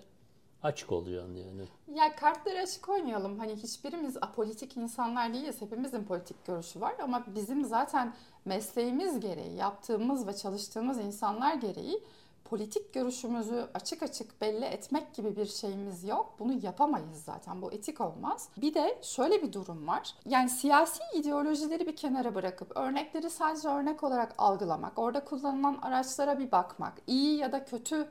açık 0.64 0.92
olacaksın 0.92 1.36
yani. 1.36 1.68
Ya 2.00 2.16
kartları 2.16 2.60
açık 2.60 2.90
oynayalım. 2.90 3.40
Hani 3.40 3.56
hiçbirimiz 3.56 4.18
apolitik 4.18 4.78
insanlar 4.78 5.34
değiliz. 5.34 5.62
Hepimizin 5.62 6.04
politik 6.04 6.46
görüşü 6.46 6.82
var 6.82 6.96
ama 7.04 7.24
bizim 7.36 7.66
zaten 7.66 8.14
mesleğimiz 8.46 9.20
gereği, 9.20 9.56
yaptığımız 9.56 10.28
ve 10.28 10.36
çalıştığımız 10.36 10.98
insanlar 11.00 11.54
gereği 11.54 12.04
politik 12.52 12.94
görüşümüzü 12.94 13.68
açık 13.74 14.04
açık 14.04 14.42
belli 14.42 14.66
etmek 14.66 15.14
gibi 15.14 15.36
bir 15.36 15.46
şeyimiz 15.46 16.04
yok. 16.04 16.34
Bunu 16.40 16.54
yapamayız 16.64 17.24
zaten. 17.26 17.62
Bu 17.62 17.72
etik 17.72 18.02
olmaz. 18.02 18.50
Bir 18.58 18.74
de 18.74 19.00
şöyle 19.02 19.44
bir 19.44 19.54
durum 19.54 19.88
var. 19.88 20.16
Yani 20.26 20.50
siyasi 20.50 21.04
ideolojileri 21.16 21.88
bir 21.88 21.96
kenara 21.96 22.36
bırakıp 22.36 22.78
örnekleri 22.78 23.30
sadece 23.30 23.68
örnek 23.68 24.04
olarak 24.04 24.36
algılamak, 24.38 25.00
orada 25.00 25.26
kullanılan 25.26 25.80
araçlara 25.82 26.40
bir 26.40 26.52
bakmak, 26.52 26.94
iyi 27.08 27.38
ya 27.38 27.52
da 27.52 27.66
kötü 27.66 28.08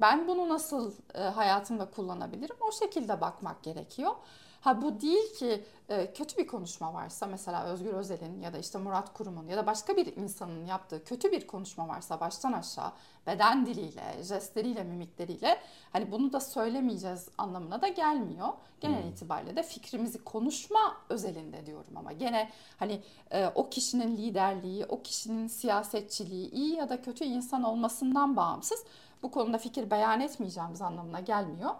ben 0.00 0.28
bunu 0.28 0.48
nasıl 0.48 0.92
hayatımda 1.34 1.90
kullanabilirim 1.90 2.56
o 2.60 2.72
şekilde 2.72 3.20
bakmak 3.20 3.62
gerekiyor. 3.62 4.12
Ha 4.60 4.82
bu 4.82 5.00
değil 5.00 5.34
ki 5.34 5.64
e, 5.88 6.12
kötü 6.12 6.36
bir 6.36 6.46
konuşma 6.46 6.94
varsa 6.94 7.26
mesela 7.26 7.64
Özgür 7.64 7.92
Özel'in 7.92 8.40
ya 8.40 8.52
da 8.52 8.58
işte 8.58 8.78
Murat 8.78 9.12
Kurum'un 9.12 9.48
ya 9.48 9.56
da 9.56 9.66
başka 9.66 9.96
bir 9.96 10.16
insanın 10.16 10.66
yaptığı 10.66 11.04
kötü 11.04 11.32
bir 11.32 11.46
konuşma 11.46 11.88
varsa 11.88 12.20
baştan 12.20 12.52
aşağı 12.52 12.92
beden 13.26 13.66
diliyle, 13.66 14.22
jestleriyle, 14.22 14.84
mimikleriyle 14.84 15.58
hani 15.92 16.12
bunu 16.12 16.32
da 16.32 16.40
söylemeyeceğiz 16.40 17.28
anlamına 17.38 17.82
da 17.82 17.88
gelmiyor. 17.88 18.48
Genel 18.80 19.02
hmm. 19.02 19.10
itibariyle 19.10 19.56
de 19.56 19.62
fikrimizi 19.62 20.24
konuşma 20.24 20.96
özelinde 21.08 21.66
diyorum 21.66 21.96
ama 21.96 22.12
gene 22.12 22.50
hani 22.78 23.02
e, 23.30 23.46
o 23.54 23.70
kişinin 23.70 24.16
liderliği, 24.16 24.84
o 24.86 25.02
kişinin 25.02 25.46
siyasetçiliği 25.46 26.50
iyi 26.50 26.76
ya 26.76 26.88
da 26.88 27.02
kötü 27.02 27.24
insan 27.24 27.62
olmasından 27.62 28.36
bağımsız 28.36 28.84
bu 29.22 29.30
konuda 29.30 29.58
fikir 29.58 29.90
beyan 29.90 30.20
etmeyeceğimiz 30.20 30.82
anlamına 30.82 31.20
gelmiyor. 31.20 31.70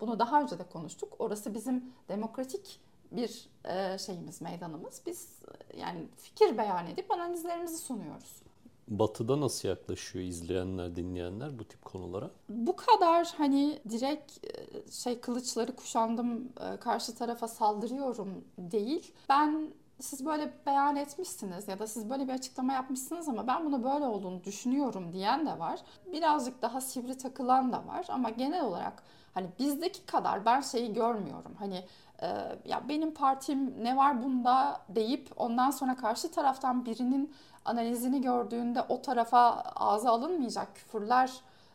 Bunu 0.00 0.18
daha 0.18 0.42
önce 0.42 0.58
de 0.58 0.64
konuştuk. 0.64 1.16
Orası 1.18 1.54
bizim 1.54 1.84
demokratik 2.08 2.80
bir 3.12 3.48
e, 3.64 3.98
şeyimiz, 3.98 4.40
meydanımız. 4.40 5.02
Biz 5.06 5.28
e, 5.74 5.78
yani 5.80 6.08
fikir 6.16 6.58
beyan 6.58 6.86
edip 6.86 7.10
analizlerimizi 7.10 7.78
sunuyoruz. 7.78 8.42
Batı'da 8.88 9.40
nasıl 9.40 9.68
yaklaşıyor 9.68 10.24
izleyenler, 10.24 10.96
dinleyenler 10.96 11.58
bu 11.58 11.64
tip 11.64 11.84
konulara? 11.84 12.30
Bu 12.48 12.76
kadar 12.76 13.34
hani 13.36 13.78
direkt 13.90 14.44
e, 14.44 14.92
şey 14.92 15.20
kılıçları 15.20 15.76
kuşandım 15.76 16.48
karşı 16.80 17.14
tarafa 17.14 17.48
saldırıyorum 17.48 18.44
değil. 18.58 19.12
Ben 19.28 19.72
siz 20.00 20.26
böyle 20.26 20.52
beyan 20.66 20.96
etmişsiniz 20.96 21.68
ya 21.68 21.78
da 21.78 21.86
siz 21.86 22.10
böyle 22.10 22.28
bir 22.28 22.32
açıklama 22.32 22.72
yapmışsınız 22.72 23.28
ama 23.28 23.46
ben 23.46 23.64
bunu 23.64 23.84
böyle 23.84 24.04
olduğunu 24.04 24.44
düşünüyorum 24.44 25.12
diyen 25.12 25.46
de 25.46 25.58
var. 25.58 25.80
Birazcık 26.12 26.62
daha 26.62 26.80
sivri 26.80 27.18
takılan 27.18 27.72
da 27.72 27.86
var 27.86 28.06
ama 28.10 28.30
genel 28.30 28.64
olarak 28.64 29.02
Hani 29.34 29.48
bizdeki 29.58 30.06
kadar 30.06 30.44
ben 30.44 30.60
şeyi 30.60 30.92
görmüyorum. 30.92 31.54
Hani 31.58 31.84
e, 32.22 32.26
ya 32.64 32.88
benim 32.88 33.14
partim 33.14 33.84
ne 33.84 33.96
var 33.96 34.22
bunda 34.22 34.80
deyip 34.88 35.30
ondan 35.36 35.70
sonra 35.70 35.96
karşı 35.96 36.30
taraftan 36.30 36.84
birinin 36.84 37.34
analizini 37.64 38.20
gördüğünde 38.20 38.82
o 38.82 39.02
tarafa 39.02 39.60
ağza 39.76 40.10
alınmayacak 40.10 40.74
küfürler 40.74 41.32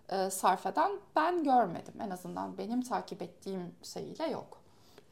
e, 0.10 0.30
sarf 0.30 0.66
eden 0.66 0.92
ben 1.16 1.44
görmedim. 1.44 1.94
En 2.02 2.10
azından 2.10 2.58
benim 2.58 2.82
takip 2.82 3.22
ettiğim 3.22 3.76
şeyiyle 3.84 4.26
yok. 4.28 4.65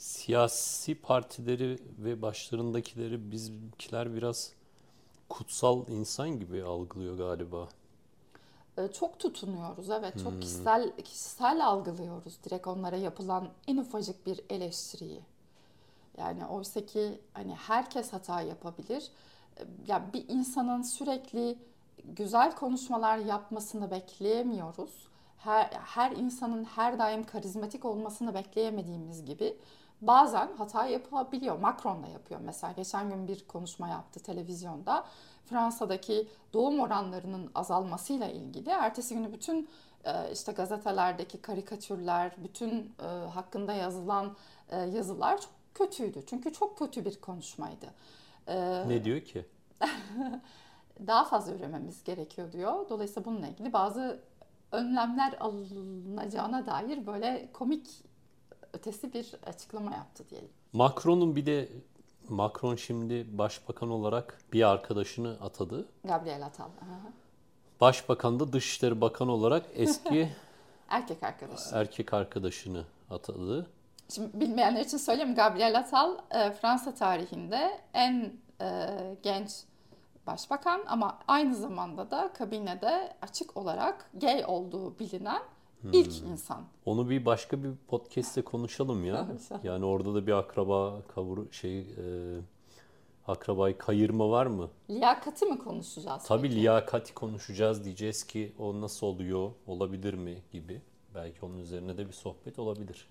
Siyasi 0.04 0.96
partileri 0.96 1.80
ve 1.98 2.22
başlarındakileri 2.22 3.32
bizimkiler 3.32 4.16
biraz 4.16 4.52
kutsal 5.30 5.88
insan 5.88 6.40
gibi 6.40 6.64
algılıyor 6.64 7.18
galiba. 7.18 7.68
Ee, 8.78 8.88
çok 8.88 9.20
tutunuyoruz 9.20 9.90
evet 9.90 10.14
çok 10.24 10.32
hmm. 10.32 10.40
kişisel 10.40 10.92
kişisel 11.04 11.66
algılıyoruz 11.66 12.44
direkt 12.44 12.68
onlara 12.68 12.96
yapılan 12.96 13.50
en 13.68 13.78
ufacık 13.78 14.26
bir 14.26 14.42
eleştiriyi. 14.50 15.22
Yani 16.18 16.46
oysa 16.46 16.86
ki 16.86 17.20
hani 17.34 17.56
herkes 17.56 18.14
hata 18.14 18.42
yapabilir. 18.42 19.12
Ee, 19.58 19.64
ya 19.88 20.14
bir 20.14 20.26
insanın 20.30 20.82
sürekli 20.82 21.58
güzel 22.06 22.56
konuşmalar 22.56 23.18
yapmasını 23.18 23.92
bekleyemiyoruz. 23.92 25.08
Her, 25.38 25.66
her 25.66 26.12
insanın 26.12 26.64
her 26.64 27.00
daim 27.00 27.24
karizmatik 27.24 27.86
olmasını 27.86 28.34
bekleyemediğimiz 28.34 29.26
gibi 29.26 29.58
bazen 30.08 30.50
hata 30.58 30.86
yapabiliyor. 30.86 31.60
Macron 31.60 32.04
da 32.04 32.08
yapıyor 32.08 32.40
mesela. 32.44 32.74
Geçen 32.74 33.10
gün 33.10 33.28
bir 33.28 33.48
konuşma 33.48 33.88
yaptı 33.88 34.20
televizyonda. 34.20 35.06
Fransa'daki 35.46 36.28
doğum 36.54 36.80
oranlarının 36.80 37.52
azalmasıyla 37.56 38.28
ilgili 38.28 38.70
ertesi 38.70 39.16
günü 39.16 39.34
bütün 39.34 39.70
e, 40.06 40.32
işte 40.32 40.52
gazetelerdeki 40.52 41.42
karikatürler, 41.42 42.36
bütün 42.44 42.96
e, 43.00 43.06
hakkında 43.30 43.74
yazılan 43.74 44.36
e, 44.70 44.78
yazılar 44.78 45.42
çok 45.42 45.52
kötüydü. 45.74 46.24
Çünkü 46.26 46.54
çok 46.54 46.78
kötü 46.78 47.06
bir 47.06 47.22
konuşmaydı. 47.22 47.86
Ne 48.88 49.04
diyor 49.04 49.22
ki? 49.22 49.46
Daha 51.08 51.26
fazla 51.26 51.54
ürememiz 51.54 52.04
gerekiyor 52.04 52.52
diyor. 52.52 52.90
Dolayısıyla 52.90 53.26
bununla 53.26 53.48
ilgili 53.48 53.74
bazı 53.74 54.20
önlemler 54.72 55.34
alınacağına 55.40 56.66
dair 56.66 57.06
böyle 57.08 57.50
komik 57.54 58.04
ötesi 58.74 59.14
bir 59.14 59.36
açıklama 59.46 59.92
yaptı 59.92 60.24
diyelim. 60.30 60.50
Macron'un 60.74 61.36
bir 61.36 61.46
de 61.46 61.70
Macron 62.30 62.76
şimdi 62.76 63.38
başbakan 63.38 63.90
olarak 63.90 64.38
bir 64.54 64.70
arkadaşını 64.70 65.38
atadı. 65.42 65.86
Gabriel 66.04 66.46
Attal. 66.46 66.70
Başbakan 67.82 68.40
da 68.40 68.54
Dışişleri 68.54 69.02
Bakanı 69.02 69.32
olarak 69.32 69.66
eski 69.74 70.30
erkek 70.90 71.24
arkadaşı. 71.24 71.76
Erkek 71.76 72.14
arkadaşını 72.14 72.86
atadı. 73.10 73.68
Şimdi 74.10 74.40
bilmeyenler 74.40 74.82
için 74.82 74.98
söyleyeyim 74.98 75.36
Gabriel 75.36 75.78
Attal 75.80 76.18
e, 76.32 76.52
Fransa 76.52 76.94
tarihinde 76.94 77.82
en 77.94 78.34
e, 78.62 78.88
genç 79.24 79.52
başbakan 80.28 80.84
ama 80.88 81.20
aynı 81.28 81.56
zamanda 81.56 82.12
da 82.12 82.34
kabinede 82.34 83.14
açık 83.22 83.58
olarak 83.58 84.10
gay 84.14 84.44
olduğu 84.48 85.00
bilinen 85.00 85.42
Hmm. 85.84 85.94
İlk 85.94 86.22
insan. 86.22 86.64
Onu 86.86 87.10
bir 87.10 87.26
başka 87.26 87.64
bir 87.64 87.70
podcast'te 87.88 88.42
konuşalım 88.42 89.06
ya. 89.06 89.28
yani 89.64 89.86
orada 89.86 90.14
da 90.14 90.28
bir 90.28 90.32
akraba 90.32 91.02
kavur 91.16 91.52
şey 91.52 91.80
e, 91.80 91.86
akrabayı 93.28 93.78
kayırma 93.78 94.30
var 94.30 94.46
mı? 94.46 94.70
Liyakati 94.90 95.46
mi 95.46 95.60
konuşacağız? 95.60 96.24
Tabii 96.24 96.42
peki? 96.42 96.56
liyakati 96.56 97.14
konuşacağız 97.14 97.86
diyeceğiz 97.86 98.24
ki 98.24 98.54
o 98.60 98.82
nasıl 98.82 99.08
oluyor, 99.08 99.52
olabilir 99.68 100.14
mi 100.14 100.44
gibi. 100.52 100.82
Belki 101.16 101.46
onun 101.46 101.58
üzerine 101.58 101.98
de 101.98 102.08
bir 102.08 102.14
sohbet 102.14 102.60
olabilir. 102.60 103.08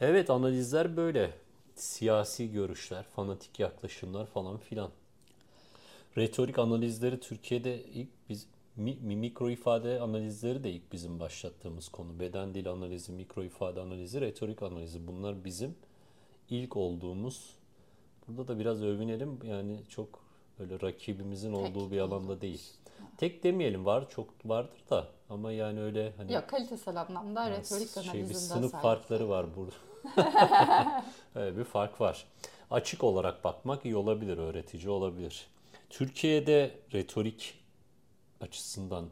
Evet 0.00 0.30
analizler 0.30 0.96
böyle. 0.96 1.34
Siyasi 1.74 2.52
görüşler, 2.52 3.04
fanatik 3.04 3.60
yaklaşımlar 3.60 4.26
falan 4.26 4.58
filan. 4.58 4.90
Retorik 6.16 6.58
analizleri 6.58 7.20
Türkiye'de 7.20 7.84
ilk 7.84 8.08
biz 8.28 8.46
mi, 8.76 9.16
mikro 9.16 9.50
ifade 9.50 10.00
analizleri 10.00 10.64
de 10.64 10.70
ilk 10.70 10.92
bizim 10.92 11.20
başlattığımız 11.20 11.88
konu. 11.88 12.20
Beden 12.20 12.54
dil 12.54 12.70
analizi, 12.70 13.12
mikro 13.12 13.42
ifade 13.44 13.80
analizi, 13.80 14.20
retorik 14.20 14.62
analizi. 14.62 15.06
Bunlar 15.06 15.44
bizim 15.44 15.74
ilk 16.50 16.76
olduğumuz. 16.76 17.50
Burada 18.28 18.48
da 18.48 18.58
biraz 18.58 18.82
övünelim. 18.82 19.38
Yani 19.44 19.76
çok 19.88 20.08
böyle 20.58 20.80
rakibimizin 20.80 21.52
olduğu 21.52 21.80
Tek. 21.80 21.90
bir 21.90 21.98
alanda 21.98 22.40
değil. 22.40 22.62
Tek 23.16 23.44
demeyelim 23.44 23.84
var 23.84 24.10
çok 24.10 24.28
vardır 24.44 24.80
da 24.90 25.08
ama 25.30 25.52
yani 25.52 25.80
öyle 25.80 26.12
hani 26.16 26.32
Yok 26.32 26.48
kalitesel 26.48 27.00
anlamda 27.00 27.44
yani 27.44 27.56
retorik 27.56 27.88
şey, 27.88 28.02
analizinde 28.02 28.28
bir 28.28 28.34
sınıf 28.34 28.70
sahip. 28.70 28.82
farkları 28.82 29.28
var 29.28 29.46
burada. 29.56 29.74
öyle 31.34 31.56
bir 31.58 31.64
fark 31.64 32.00
var. 32.00 32.26
Açık 32.70 33.04
olarak 33.04 33.44
bakmak 33.44 33.84
iyi 33.84 33.96
olabilir, 33.96 34.38
öğretici 34.38 34.88
olabilir. 34.88 35.46
Türkiye'de 35.90 36.70
retorik 36.92 37.54
açısından. 38.42 39.08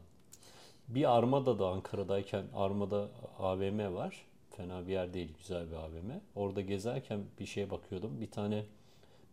Bir 0.87 1.17
Armada 1.17 1.59
da 1.59 1.67
Ankara'dayken 1.67 2.45
Armada 2.55 3.09
AVM 3.39 3.95
var. 3.95 4.25
Fena 4.49 4.87
bir 4.87 4.91
yer 4.91 5.13
değil, 5.13 5.33
güzel 5.37 5.71
bir 5.71 5.75
AVM. 5.75 6.11
Orada 6.35 6.61
gezerken 6.61 7.23
bir 7.39 7.45
şeye 7.45 7.69
bakıyordum. 7.69 8.21
Bir 8.21 8.31
tane 8.31 8.65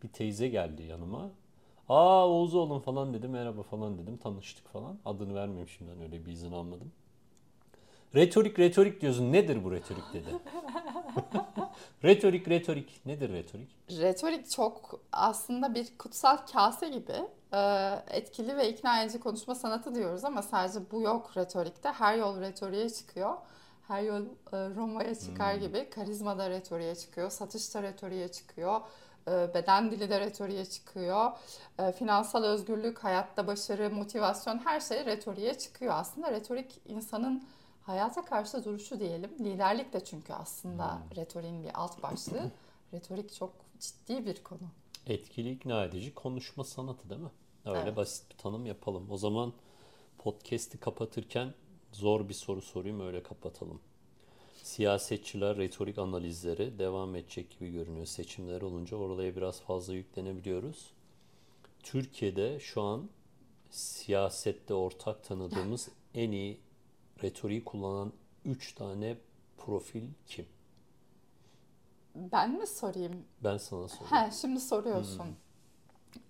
bir 0.03 0.09
teyze 0.09 0.49
geldi 0.49 0.83
yanıma. 0.83 1.31
Aa 1.89 2.29
Oğuz 2.29 2.55
oğlum 2.55 2.81
falan 2.81 3.15
dedim. 3.15 3.31
Merhaba 3.31 3.63
falan 3.63 3.99
dedim. 3.99 4.17
Tanıştık 4.17 4.69
falan. 4.69 4.99
Adını 5.05 5.35
vermeyeyim 5.35 5.69
şimdiden 5.69 6.03
öyle 6.03 6.27
bir 6.27 6.33
izin 6.33 6.53
almadım. 6.53 6.93
Retorik 8.15 8.59
retorik 8.59 9.01
diyorsun. 9.01 9.33
Nedir 9.33 9.65
bu 9.65 9.73
retorik 9.73 10.13
dedi. 10.13 10.31
retorik 12.05 12.49
retorik. 12.49 13.07
Nedir 13.07 13.33
retorik? 13.33 13.69
Retorik 13.91 14.51
çok 14.51 15.01
aslında 15.13 15.75
bir 15.75 15.99
kutsal 15.99 16.37
kase 16.37 16.89
gibi 16.89 17.13
etkili 18.11 18.57
ve 18.57 18.69
ikna 18.69 19.03
edici 19.03 19.21
konuşma 19.21 19.55
sanatı 19.55 19.95
diyoruz 19.95 20.25
ama 20.25 20.43
sadece 20.43 20.91
bu 20.91 21.01
yok 21.01 21.37
retorikte. 21.37 21.89
Her 21.89 22.17
yol 22.17 22.41
retoriğe 22.41 22.91
çıkıyor. 22.91 23.35
her 23.89 24.03
yol 24.03 24.23
e, 24.23 24.27
Roma'ya 24.53 25.15
çıkar 25.15 25.55
gibi 25.55 25.91
karizma 25.91 26.39
da 26.39 26.51
retoriğe 26.51 26.95
çıkıyor, 26.95 27.31
satış 27.31 27.75
da 27.75 27.83
retoriğe 27.83 28.29
çıkıyor, 28.29 28.81
e, 29.29 29.55
beden 29.55 29.91
dili 29.91 30.11
de 30.11 30.21
retoriğe 30.21 30.65
çıkıyor, 30.65 31.31
e, 31.79 31.93
finansal 31.93 32.45
özgürlük, 32.45 32.99
hayatta 32.99 33.47
başarı, 33.47 33.91
motivasyon 33.91 34.59
her 34.59 34.81
şey 34.81 35.07
retoriğe 35.07 35.59
çıkıyor. 35.59 35.95
Aslında 35.97 36.33
retorik 36.33 36.81
insanın 36.87 37.45
hayata 37.83 38.25
karşı 38.25 38.65
duruşu 38.65 39.01
diyelim. 39.01 39.31
Liderlik 39.41 39.93
de 39.93 40.05
çünkü 40.05 40.33
aslında 40.33 40.99
retoriğin 41.17 41.65
bir 41.65 41.71
alt 41.75 42.03
başlığı. 42.03 42.51
Retorik 42.93 43.35
çok 43.35 43.51
ciddi 43.81 44.27
bir 44.27 44.43
konu. 44.43 44.69
Etkili 45.09 45.53
ikna 45.53 45.85
edici 45.85 46.15
konuşma 46.15 46.65
sanatı 46.65 47.11
değil 47.11 47.21
mi? 47.21 47.31
Öyle 47.65 47.81
Evet. 47.81 47.97
basit 47.97 48.31
bir 48.31 48.37
tanım 48.37 48.67
yapalım. 48.67 49.11
O 49.11 49.17
zaman 49.17 49.53
podcast'i 50.19 50.79
kapatırken 50.79 51.55
zor 51.93 52.29
bir 52.29 52.35
soru 52.35 52.63
sorayım 52.63 53.01
öyle 53.01 53.23
kapatalım. 53.23 53.81
Siyasetçiler 54.63 55.57
retorik 55.57 55.99
analizleri 55.99 56.79
devam 56.79 57.15
edecek 57.17 57.59
gibi 57.59 57.73
görünüyor. 57.73 58.07
Seçimler 58.07 58.61
olunca 58.61 58.97
oraya 58.97 59.37
biraz 59.37 59.61
fazla 59.61 59.95
yüklenebiliyoruz. 59.95 60.91
Türkiye'de 61.83 62.61
şu 62.61 62.83
an 62.83 63.09
siyasette 63.71 64.75
ortak 64.75 65.25
tanıdığımız 65.25 65.89
en 66.15 66.33
iyi 66.33 66.61
retoriği 67.23 67.65
kullanan 67.65 68.13
3 68.45 68.75
tane 68.75 69.17
profil 69.59 70.03
kim? 70.27 70.47
Ben 72.33 72.51
mi 72.51 72.67
sorayım? 72.67 73.25
Ben 73.45 73.57
sana 73.57 73.89
sorayım. 73.89 74.27
He, 74.27 74.31
şimdi 74.33 74.61
soruyorsun. 74.61 75.27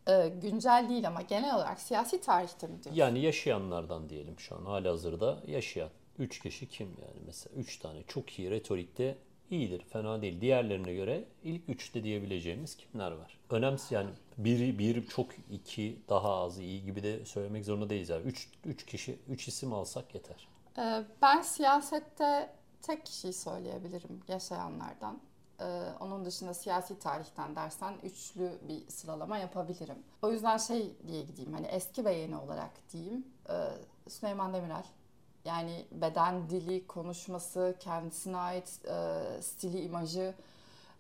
Ee, 0.09 0.29
güncel 0.43 0.87
değil 0.89 1.07
ama 1.09 1.23
genel 1.23 1.55
olarak 1.57 1.81
siyasi 1.81 2.21
tarihte 2.21 2.67
mi 2.67 2.73
diyorsun? 2.73 2.95
Yani 2.95 3.21
yaşayanlardan 3.21 4.09
diyelim 4.09 4.39
şu 4.39 4.57
an 4.57 4.65
halihazırda 4.65 5.43
yaşayan. 5.47 5.91
Üç 6.19 6.41
kişi 6.41 6.69
kim 6.69 6.89
yani 6.89 7.21
mesela? 7.27 7.57
Üç 7.57 7.77
tane 7.79 8.03
çok 8.03 8.39
iyi 8.39 8.51
retorikte 8.51 9.19
iyidir, 9.51 9.85
fena 9.85 10.23
değil. 10.23 10.41
Diğerlerine 10.41 10.95
göre 10.95 11.25
ilk 11.43 11.69
üçte 11.69 12.05
diyebileceğimiz 12.05 12.77
kimler 12.77 13.11
var? 13.11 13.39
Önemsiz 13.51 13.93
yani 13.93 14.11
bir, 14.39 14.79
bir 14.79 15.07
çok 15.07 15.27
iki 15.51 15.99
daha 16.09 16.35
az 16.35 16.59
iyi 16.59 16.85
gibi 16.85 17.03
de 17.03 17.25
söylemek 17.25 17.65
zorunda 17.65 17.91
değiliz. 17.91 18.09
Yani 18.09 18.23
üç, 18.23 18.49
üç 18.65 18.87
kişi, 18.87 19.19
üç 19.29 19.49
isim 19.49 19.73
alsak 19.73 20.15
yeter. 20.15 20.49
Ee, 20.79 21.03
ben 21.23 21.43
siyasette 21.43 22.51
tek 22.83 23.07
kişiyi 23.07 23.33
söyleyebilirim 23.33 24.21
yaşayanlardan. 24.29 25.19
Ee, 25.61 25.89
onun 26.01 26.25
dışında 26.25 26.55
siyasi 26.55 26.99
tarihten 26.99 27.57
dersen 27.57 27.95
üçlü 28.03 28.59
bir 28.69 28.89
sıralama 28.89 29.39
yapabilirim. 29.39 29.99
O 30.23 30.31
yüzden 30.31 30.57
şey 30.57 30.97
diye 31.07 31.23
gideyim 31.23 31.53
hani 31.53 31.67
eski 31.67 32.05
ve 32.05 32.15
yeni 32.15 32.37
olarak 32.37 32.71
diyeyim. 32.93 33.27
Ee, 33.49 33.69
Süleyman 34.09 34.55
Demirel. 34.55 34.85
Yani 35.45 35.87
beden 35.93 36.51
dili, 36.51 36.87
konuşması, 36.87 37.77
kendisine 37.81 38.37
ait 38.37 38.81
e, 38.89 39.43
stili, 39.43 39.81
imajı, 39.81 40.35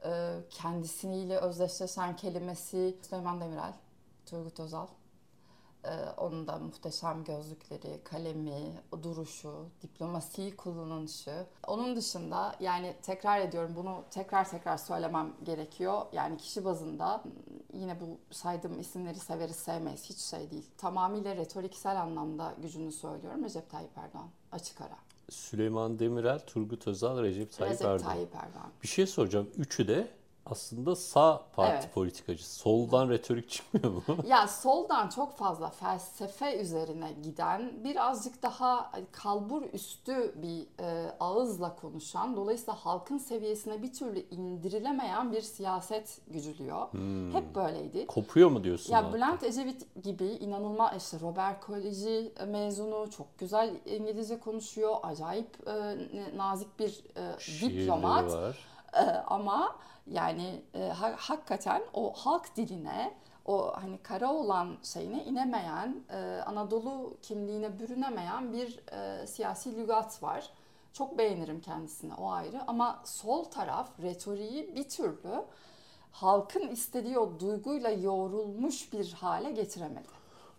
e, 0.05 0.35
kendisiyle 0.50 1.38
özdeşleşen 1.38 2.17
kelimesi 2.17 2.97
Süleyman 3.03 3.41
Demirel, 3.41 3.73
Turgut 4.27 4.61
Özal. 4.61 4.87
Ee, 5.85 5.91
onun 6.17 6.47
da 6.47 6.59
muhteşem 6.59 7.25
gözlükleri, 7.25 8.01
kalemi, 8.05 8.73
duruşu, 9.03 9.67
diplomasiyi 9.83 10.57
kullanışı. 10.57 11.47
Onun 11.67 11.97
dışında 11.97 12.57
yani 12.61 12.97
tekrar 13.03 13.41
ediyorum 13.41 13.73
bunu 13.77 14.05
tekrar 14.11 14.51
tekrar 14.51 14.77
söylemem 14.77 15.33
gerekiyor. 15.45 16.03
Yani 16.13 16.37
kişi 16.37 16.65
bazında 16.65 17.23
yine 17.73 18.01
bu 18.01 18.35
saydığım 18.35 18.81
isimleri 18.81 19.19
severiz 19.19 19.57
sevmeyiz 19.57 20.05
hiç 20.05 20.19
şey 20.19 20.51
değil. 20.51 20.67
Tamamıyla 20.77 21.37
retoriksel 21.37 22.01
anlamda 22.01 22.55
gücünü 22.63 22.93
söylüyorum 22.93 23.45
Recep 23.45 23.71
Tayyip 23.71 23.99
Erdoğan. 23.99 24.29
Açık 24.53 24.81
ara. 24.81 24.97
Süleyman 25.31 25.99
Demirel, 25.99 26.39
Turgut 26.47 26.87
Özal, 26.89 27.23
Recep 27.23 27.53
Tayyip 27.53 27.73
Recep 27.75 27.87
Erdoğan. 27.87 28.13
Tayyip 28.13 28.35
Erdoğan. 28.35 28.71
Bir 28.83 28.89
şey 28.89 29.07
soracağım. 29.07 29.51
Üçü 29.57 29.89
de 29.89 30.11
aslında 30.50 30.97
sağ 30.97 31.43
parti 31.57 31.73
Evet. 31.73 31.95
politikacısı. 31.95 32.55
Soldan 32.59 33.09
retorik 33.09 33.50
çıkmıyor 33.50 33.93
mu? 33.93 34.02
Ya 34.27 34.49
soldan 34.49 35.09
çok 35.09 35.37
fazla 35.37 35.70
felsefe 35.70 36.61
üzerine 36.61 37.12
giden, 37.23 37.85
birazcık 37.85 38.42
daha 38.42 38.92
kalbur 39.12 39.62
üstü 39.73 40.35
bir 40.42 40.83
e, 40.85 41.12
ağızla 41.20 41.77
konuşan, 41.77 42.37
dolayısıyla 42.37 42.75
halkın 42.75 43.18
seviyesine 43.18 43.83
bir 43.83 43.92
türlü 43.92 44.20
indirilemeyen 44.31 45.33
bir 45.33 45.40
siyaset 45.42 46.20
gücülüyor. 46.29 46.87
Hep 47.33 47.55
böyleydi. 47.55 48.07
Kopuyor 48.07 48.51
mu 48.51 48.64
diyorsun? 48.64 48.92
Ya 48.92 48.99
halktan? 48.99 49.14
Bülent 49.14 49.42
Ecevit 49.42 50.03
gibi 50.05 50.27
inanılmaz 50.27 50.96
işte 50.96 51.20
Robert 51.20 51.66
Koleji 51.66 52.33
mezunu, 52.46 53.11
çok 53.11 53.38
güzel 53.38 53.70
İngilizce 53.87 54.40
konuşuyor, 54.40 54.96
acayip 55.03 55.68
e, 55.68 55.96
nazik 56.37 56.79
bir 56.79 57.05
e, 57.16 57.40
Şiirleri 57.40 57.83
diplomat. 57.83 58.33
var. 58.33 58.59
Ee, 58.94 59.01
ama 59.27 59.77
yani 60.07 60.62
e, 60.74 60.88
ha- 60.88 61.14
hakikaten 61.18 61.83
o 61.94 62.12
halk 62.12 62.57
diline 62.57 63.14
o 63.46 63.72
hani 63.74 63.98
kara 63.98 64.33
olan 64.33 64.77
şeyine 64.83 65.24
inemeyen, 65.24 65.96
e, 66.12 66.42
Anadolu 66.46 67.16
kimliğine 67.22 67.79
bürünemeyen 67.79 68.53
bir 68.53 68.81
e, 68.92 69.27
siyasi 69.27 69.77
lügat 69.77 70.22
var. 70.22 70.51
Çok 70.92 71.18
beğenirim 71.18 71.61
kendisini 71.61 72.14
o 72.14 72.31
ayrı 72.31 72.61
ama 72.66 73.01
sol 73.05 73.44
taraf 73.44 73.88
retoriği 74.03 74.77
bir 74.77 74.88
türlü 74.88 75.44
halkın 76.12 76.68
istediği 76.68 77.18
o 77.18 77.40
duyguyla 77.40 77.90
yoğrulmuş 77.90 78.92
bir 78.92 79.12
hale 79.12 79.51
getiremedi. 79.51 80.09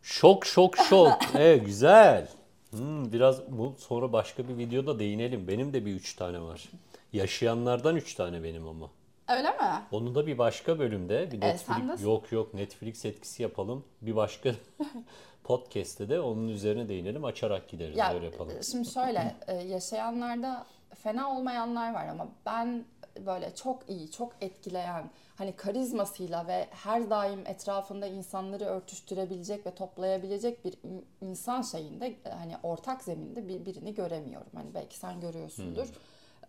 Şok 0.01 0.45
şok 0.45 0.77
şok. 0.77 1.17
evet 1.35 1.65
güzel. 1.65 2.29
Hmm, 2.71 3.11
biraz 3.11 3.51
bu 3.51 3.73
sonra 3.77 4.13
başka 4.13 4.47
bir 4.47 4.57
videoda 4.57 4.99
değinelim. 4.99 5.47
Benim 5.47 5.73
de 5.73 5.85
bir 5.85 5.93
üç 5.95 6.15
tane 6.15 6.41
var. 6.41 6.69
Yaşayanlardan 7.13 7.95
üç 7.95 8.15
tane 8.15 8.43
benim 8.43 8.67
ama. 8.67 8.89
Öyle 9.29 9.49
mi? 9.51 9.81
Onu 9.91 10.15
da 10.15 10.27
bir 10.27 10.37
başka 10.37 10.79
bölümde 10.79 11.31
bir 11.31 11.41
E, 11.41 11.47
Netflix 11.47 12.01
yok 12.03 12.31
yok 12.31 12.53
Netflix 12.53 13.05
etkisi 13.05 13.43
yapalım. 13.43 13.85
Bir 14.01 14.15
başka 14.15 14.51
podcast'te 15.43 16.09
de 16.09 16.19
onun 16.19 16.47
üzerine 16.47 16.89
değinelim. 16.89 17.25
Açarak 17.25 17.69
gideriz 17.69 17.97
Ya 17.97 18.13
öyle 18.13 18.25
yapalım. 18.25 18.53
şimdi 18.71 18.91
şöyle 18.91 19.35
e, 19.47 19.53
yaşayanlarda 19.55 20.65
fena 20.95 21.37
olmayanlar 21.37 21.93
var 21.93 22.07
ama 22.07 22.27
ben 22.45 22.85
böyle 23.25 23.55
çok 23.55 23.89
iyi, 23.89 24.11
çok 24.11 24.31
etkileyen 24.41 25.09
hani 25.35 25.51
karizmasıyla 25.55 26.47
ve 26.47 26.67
her 26.71 27.09
daim 27.09 27.39
etrafında 27.47 28.07
insanları 28.07 28.65
örtüştürebilecek 28.65 29.65
ve 29.65 29.75
toplayabilecek 29.75 30.65
bir 30.65 30.73
in- 30.83 31.05
insan 31.21 31.61
şeyinde 31.61 32.07
e, 32.25 32.29
hani 32.29 32.55
ortak 32.63 33.03
zeminde 33.03 33.47
bir, 33.47 33.65
birini 33.65 33.93
göremiyorum. 33.93 34.51
Hani 34.55 34.73
belki 34.73 34.97
sen 34.97 35.21
görüyorsundur. 35.21 35.85
E, 35.85 35.89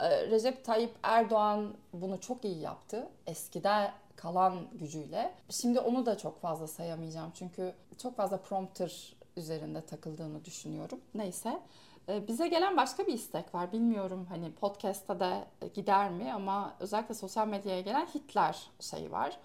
Recep 0.04 0.64
Tayyip 0.64 0.94
Erdoğan 1.02 1.74
bunu 1.92 2.20
çok 2.20 2.44
iyi 2.44 2.58
yaptı. 2.60 3.08
Eskide 3.26 3.90
kalan 4.16 4.54
gücüyle. 4.72 5.34
Şimdi 5.50 5.80
onu 5.80 6.06
da 6.06 6.18
çok 6.18 6.40
fazla 6.40 6.66
sayamayacağım. 6.66 7.30
Çünkü 7.34 7.74
çok 7.98 8.16
fazla 8.16 8.36
prompter 8.36 9.16
üzerinde 9.36 9.80
takıldığını 9.86 10.44
düşünüyorum. 10.44 11.00
Neyse. 11.14 11.60
E, 12.08 12.28
Bize 12.28 12.48
gelen 12.48 12.76
başka 12.76 13.06
bir 13.06 13.12
istek 13.12 13.54
var. 13.54 13.72
Bilmiyorum 13.72 14.26
hani 14.28 14.52
podcast'ta 14.52 15.20
da 15.20 15.44
gider 15.74 16.10
mi 16.10 16.32
ama 16.32 16.74
özellikle 16.80 17.14
sosyal 17.14 17.48
medyaya 17.48 17.80
gelen 17.80 18.06
Hitler 18.06 18.58
şeyi 18.80 19.12
var. 19.12 19.38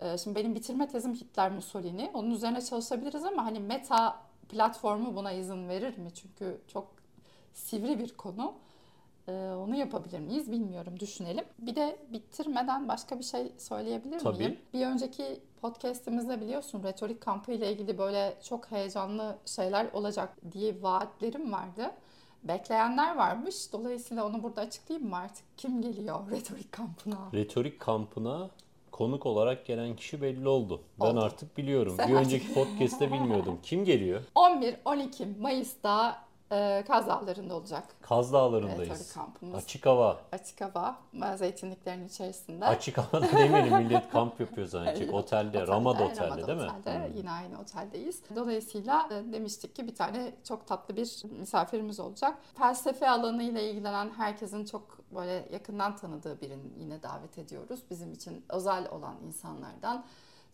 E, 0.00 0.18
Şimdi 0.18 0.36
benim 0.36 0.54
bitirme 0.54 0.88
tezim 0.88 1.14
Hitler 1.14 1.50
Mussolini. 1.52 2.10
Onun 2.14 2.30
üzerine 2.30 2.62
çalışabiliriz 2.62 3.24
ama 3.24 3.44
hani 3.44 3.60
meta 3.60 4.18
platformu 4.48 5.16
buna 5.16 5.32
izin 5.32 5.68
verir 5.68 5.98
mi? 5.98 6.14
Çünkü 6.14 6.60
çok 6.68 6.86
sivri 7.54 7.98
bir 7.98 8.16
konu. 8.16 8.54
Ee, 9.30 9.54
onu 9.54 9.76
yapabilir 9.76 10.18
miyiz 10.18 10.52
bilmiyorum 10.52 11.00
düşünelim. 11.00 11.44
Bir 11.58 11.76
de 11.76 11.96
bitirmeden 12.12 12.88
başka 12.88 13.18
bir 13.18 13.24
şey 13.24 13.52
söyleyebilir 13.58 14.18
Tabii. 14.18 14.38
miyim? 14.38 14.58
Bir 14.74 14.86
önceki 14.86 15.40
podcast'imizde 15.62 16.40
biliyorsun 16.40 16.82
retorik 16.82 17.20
kampı 17.20 17.52
ile 17.52 17.72
ilgili 17.72 17.98
böyle 17.98 18.34
çok 18.48 18.70
heyecanlı 18.70 19.36
şeyler 19.46 19.86
olacak 19.92 20.36
diye 20.52 20.82
vaatlerim 20.82 21.52
vardı. 21.52 21.90
Bekleyenler 22.44 23.16
varmış. 23.16 23.72
Dolayısıyla 23.72 24.26
onu 24.26 24.42
burada 24.42 24.60
açıklayayım 24.60 25.08
mı 25.10 25.16
artık? 25.16 25.44
Kim 25.56 25.82
geliyor 25.82 26.20
retorik 26.30 26.72
kampına? 26.72 27.16
Retorik 27.34 27.80
kampına 27.80 28.50
konuk 28.90 29.26
olarak 29.26 29.66
gelen 29.66 29.96
kişi 29.96 30.22
belli 30.22 30.48
oldu. 30.48 30.82
Ben 31.00 31.06
Oldu. 31.06 31.20
artık 31.20 31.56
biliyorum. 31.56 31.94
Sen 31.96 32.08
bir 32.08 32.14
artık- 32.14 32.26
önceki 32.26 32.54
podcast'te 32.54 33.12
bilmiyordum. 33.12 33.58
Kim 33.62 33.84
geliyor? 33.84 34.22
11-12 34.34 35.38
Mayıs'ta 35.40 36.18
e, 36.52 36.84
Kaz 36.86 37.06
Dağları'nda 37.08 37.54
olacak 37.54 37.84
Kaz 38.02 38.32
Dağları'ndayız. 38.32 39.14
kampımız. 39.14 39.54
Açık 39.64 39.86
hava. 39.86 40.16
Açık 40.32 40.60
hava, 40.60 40.96
zeytinliklerin 41.36 42.08
içerisinde. 42.08 42.64
Açık 42.66 42.98
havada 42.98 43.32
demeyelim 43.32 43.76
millet 43.76 44.10
kamp 44.10 44.40
yapıyor 44.40 44.66
zannedecek. 44.66 45.14
Otelde, 45.14 45.66
Ramada 45.66 46.04
Otelde 46.04 46.26
Ramada 46.26 46.46
değil 46.46 46.58
mi? 46.58 46.70
Otelde, 46.80 47.08
Hmm. 47.08 47.16
Yine 47.16 47.30
aynı 47.30 47.60
oteldeyiz. 47.60 48.22
Dolayısıyla 48.36 49.08
e, 49.10 49.32
demiştik 49.32 49.76
ki 49.76 49.86
bir 49.86 49.94
tane 49.94 50.32
çok 50.44 50.66
tatlı 50.66 50.96
bir 50.96 51.22
misafirimiz 51.38 52.00
olacak. 52.00 52.38
Felsefe 52.58 53.10
alanıyla 53.10 53.60
ilgilenen 53.60 54.10
herkesin 54.16 54.64
çok 54.64 54.98
böyle 55.14 55.48
yakından 55.52 55.96
tanıdığı 55.96 56.40
birini 56.40 56.62
yine 56.78 57.02
davet 57.02 57.38
ediyoruz. 57.38 57.80
Bizim 57.90 58.12
için 58.12 58.44
özel 58.48 58.88
olan 58.90 59.14
insanlardan 59.26 60.04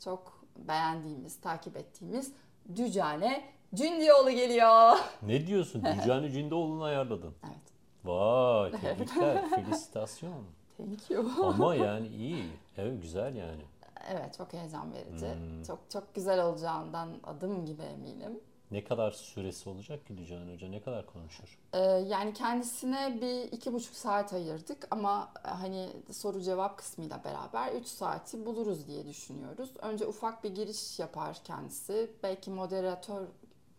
çok 0.04 0.32
beğendiğimiz, 0.56 1.40
takip 1.40 1.76
ettiğimiz 1.76 2.32
Dücane 2.76 3.44
Cündioğlu 3.74 4.30
geliyor. 4.30 4.98
Ne 5.22 5.46
diyorsun? 5.46 5.84
Dücani 6.02 6.30
Cündoğlu'nu 6.30 6.82
ayarladın. 6.84 7.34
Evet. 7.44 7.56
Vay 8.04 8.70
tebrikler, 8.80 9.50
felicitasyon. 9.50 10.44
Thank 10.76 11.10
you. 11.10 11.30
Ama 11.44 11.74
yani 11.84 12.08
iyi, 12.08 12.44
evet 12.76 13.02
güzel 13.02 13.36
yani. 13.36 13.62
Evet 14.10 14.34
çok 14.38 14.52
heyecan 14.52 14.92
verici. 14.92 15.26
Hmm. 15.26 15.62
Çok 15.62 15.78
çok 15.90 16.14
güzel 16.14 16.44
olacağından 16.44 17.08
adım 17.24 17.66
gibi 17.66 17.82
eminim. 17.82 18.40
Ne 18.70 18.84
kadar 18.84 19.10
süresi 19.10 19.68
olacak 19.68 20.06
ki 20.06 20.18
Dücan 20.18 20.52
Hoca? 20.52 20.68
Ne 20.68 20.82
kadar 20.82 21.06
konuşur? 21.06 21.58
Ee, 21.72 21.78
yani 21.80 22.32
kendisine 22.34 23.18
bir 23.20 23.52
iki 23.52 23.72
buçuk 23.72 23.94
saat 23.94 24.32
ayırdık 24.32 24.86
ama 24.90 25.32
e, 25.44 25.48
hani 25.48 25.88
soru 26.12 26.40
cevap 26.40 26.78
kısmıyla 26.78 27.24
beraber 27.24 27.72
3 27.72 27.86
saati 27.86 28.46
buluruz 28.46 28.86
diye 28.86 29.06
düşünüyoruz. 29.06 29.70
Önce 29.82 30.06
ufak 30.06 30.44
bir 30.44 30.54
giriş 30.54 30.98
yapar 30.98 31.36
kendisi. 31.44 32.10
Belki 32.22 32.50
moderatör 32.50 33.26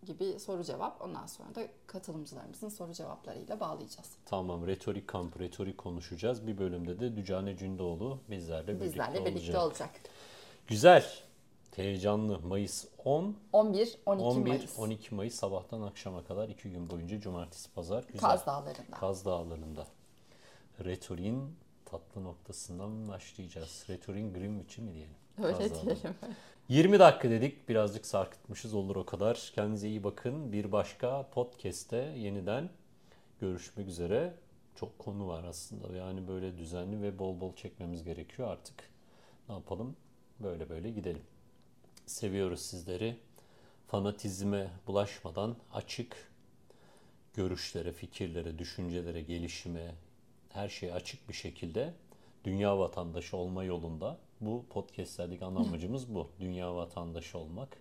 gibi 0.05 0.39
soru 0.39 0.63
cevap. 0.63 1.01
Ondan 1.01 1.25
sonra 1.25 1.55
da 1.55 1.61
katılımcılarımızın 1.87 2.69
soru 2.69 2.93
cevaplarıyla 2.93 3.59
bağlayacağız. 3.59 4.09
Tamam, 4.25 4.67
retorik 4.67 5.07
kamp, 5.07 5.39
retorik 5.39 5.77
konuşacağız. 5.77 6.47
Bir 6.47 6.57
bölümde 6.57 6.99
de 6.99 7.15
Dücane 7.15 7.57
Cündoğlu 7.57 8.19
bizlerle 8.29 8.67
birlikte 8.67 8.85
Bizlerle 8.85 9.25
birlikte 9.25 9.59
olacak. 9.59 9.67
olacak. 9.67 9.89
Güzel, 10.67 11.05
heyecanlı. 11.75 12.39
Mayıs 12.39 12.85
10, 13.05 13.35
11 13.53 13.97
12 14.05 14.23
11, 14.23 14.47
Mayıs 14.49 14.79
12 14.79 15.15
Mayıs 15.15 15.35
sabahtan 15.35 15.81
akşama 15.81 16.23
kadar 16.23 16.49
iki 16.49 16.69
gün 16.71 16.89
boyunca 16.89 17.19
cumartesi, 17.19 17.71
pazar. 17.71 18.03
Güzel. 18.03 18.19
Kaz 18.19 18.45
Dağları'nda. 18.45 18.97
Kaz 18.99 19.25
Dağları'nda. 19.25 19.87
Retoriğin 20.85 21.55
tatlı 21.85 22.23
noktasından 22.23 23.07
başlayacağız. 23.07 23.85
Retoriğin 23.89 24.33
Greenwich'i 24.33 24.81
mi 24.81 24.93
diyelim? 24.93 25.15
Öyle 25.43 25.69
Kaz 25.69 25.81
diyelim. 25.83 26.01
20 26.69 26.99
dakika 26.99 27.29
dedik. 27.29 27.69
Birazcık 27.69 28.05
sarkıtmışız 28.05 28.73
olur 28.73 28.95
o 28.95 29.05
kadar. 29.05 29.51
Kendinize 29.55 29.87
iyi 29.87 30.03
bakın. 30.03 30.51
Bir 30.51 30.71
başka 30.71 31.29
podcast'te 31.29 31.97
yeniden 32.17 32.69
görüşmek 33.41 33.87
üzere. 33.87 34.33
Çok 34.75 34.99
konu 34.99 35.27
var 35.27 35.43
aslında. 35.43 35.97
Yani 35.97 36.27
böyle 36.27 36.57
düzenli 36.57 37.01
ve 37.01 37.19
bol 37.19 37.41
bol 37.41 37.55
çekmemiz 37.55 38.03
gerekiyor 38.03 38.47
artık. 38.47 38.89
Ne 39.49 39.55
yapalım? 39.55 39.95
Böyle 40.39 40.69
böyle 40.69 40.89
gidelim. 40.89 41.21
Seviyoruz 42.05 42.61
sizleri. 42.61 43.17
Fanatizme 43.87 44.71
bulaşmadan 44.87 45.55
açık 45.73 46.31
görüşlere, 47.33 47.91
fikirlere, 47.91 48.59
düşüncelere, 48.59 49.21
gelişime, 49.21 49.95
her 50.49 50.69
şeye 50.69 50.93
açık 50.93 51.29
bir 51.29 51.33
şekilde 51.33 51.93
dünya 52.43 52.79
vatandaşı 52.79 53.37
olma 53.37 53.63
yolunda 53.63 54.17
bu 54.41 54.65
podcastlerdeki 54.69 55.45
ana 55.45 55.59
amacımız 55.59 56.15
bu. 56.15 56.27
Dünya 56.39 56.75
vatandaşı 56.75 57.37
olmak. 57.37 57.77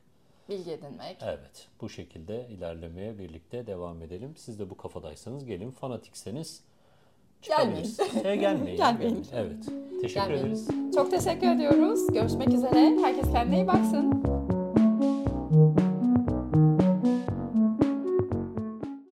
Bilgi 0.48 0.70
edinmek. 0.70 1.16
Evet, 1.22 1.68
bu 1.80 1.88
şekilde 1.88 2.48
ilerlemeye 2.48 3.18
birlikte 3.18 3.66
devam 3.66 4.02
edelim. 4.02 4.34
Siz 4.36 4.58
de 4.58 4.70
bu 4.70 4.76
kafadaysanız 4.76 5.44
gelin, 5.44 5.70
fanatikseniz 5.70 6.62
çıkabiliriz. 7.42 8.00
E, 8.24 8.36
gelmeyin. 8.36 8.76
Gelmeyin. 8.76 9.26
Evet. 9.34 9.64
Teşekkür 10.02 10.20
Gelmeyin. 10.20 10.44
ederiz. 10.44 10.68
Çok 10.94 11.10
teşekkür 11.10 11.46
ediyoruz. 11.50 12.06
Görüşmek 12.12 12.48
üzere. 12.48 12.96
Herkes 13.02 13.32
kendine 13.32 13.56
iyi 13.56 13.66
baksın. 13.66 14.22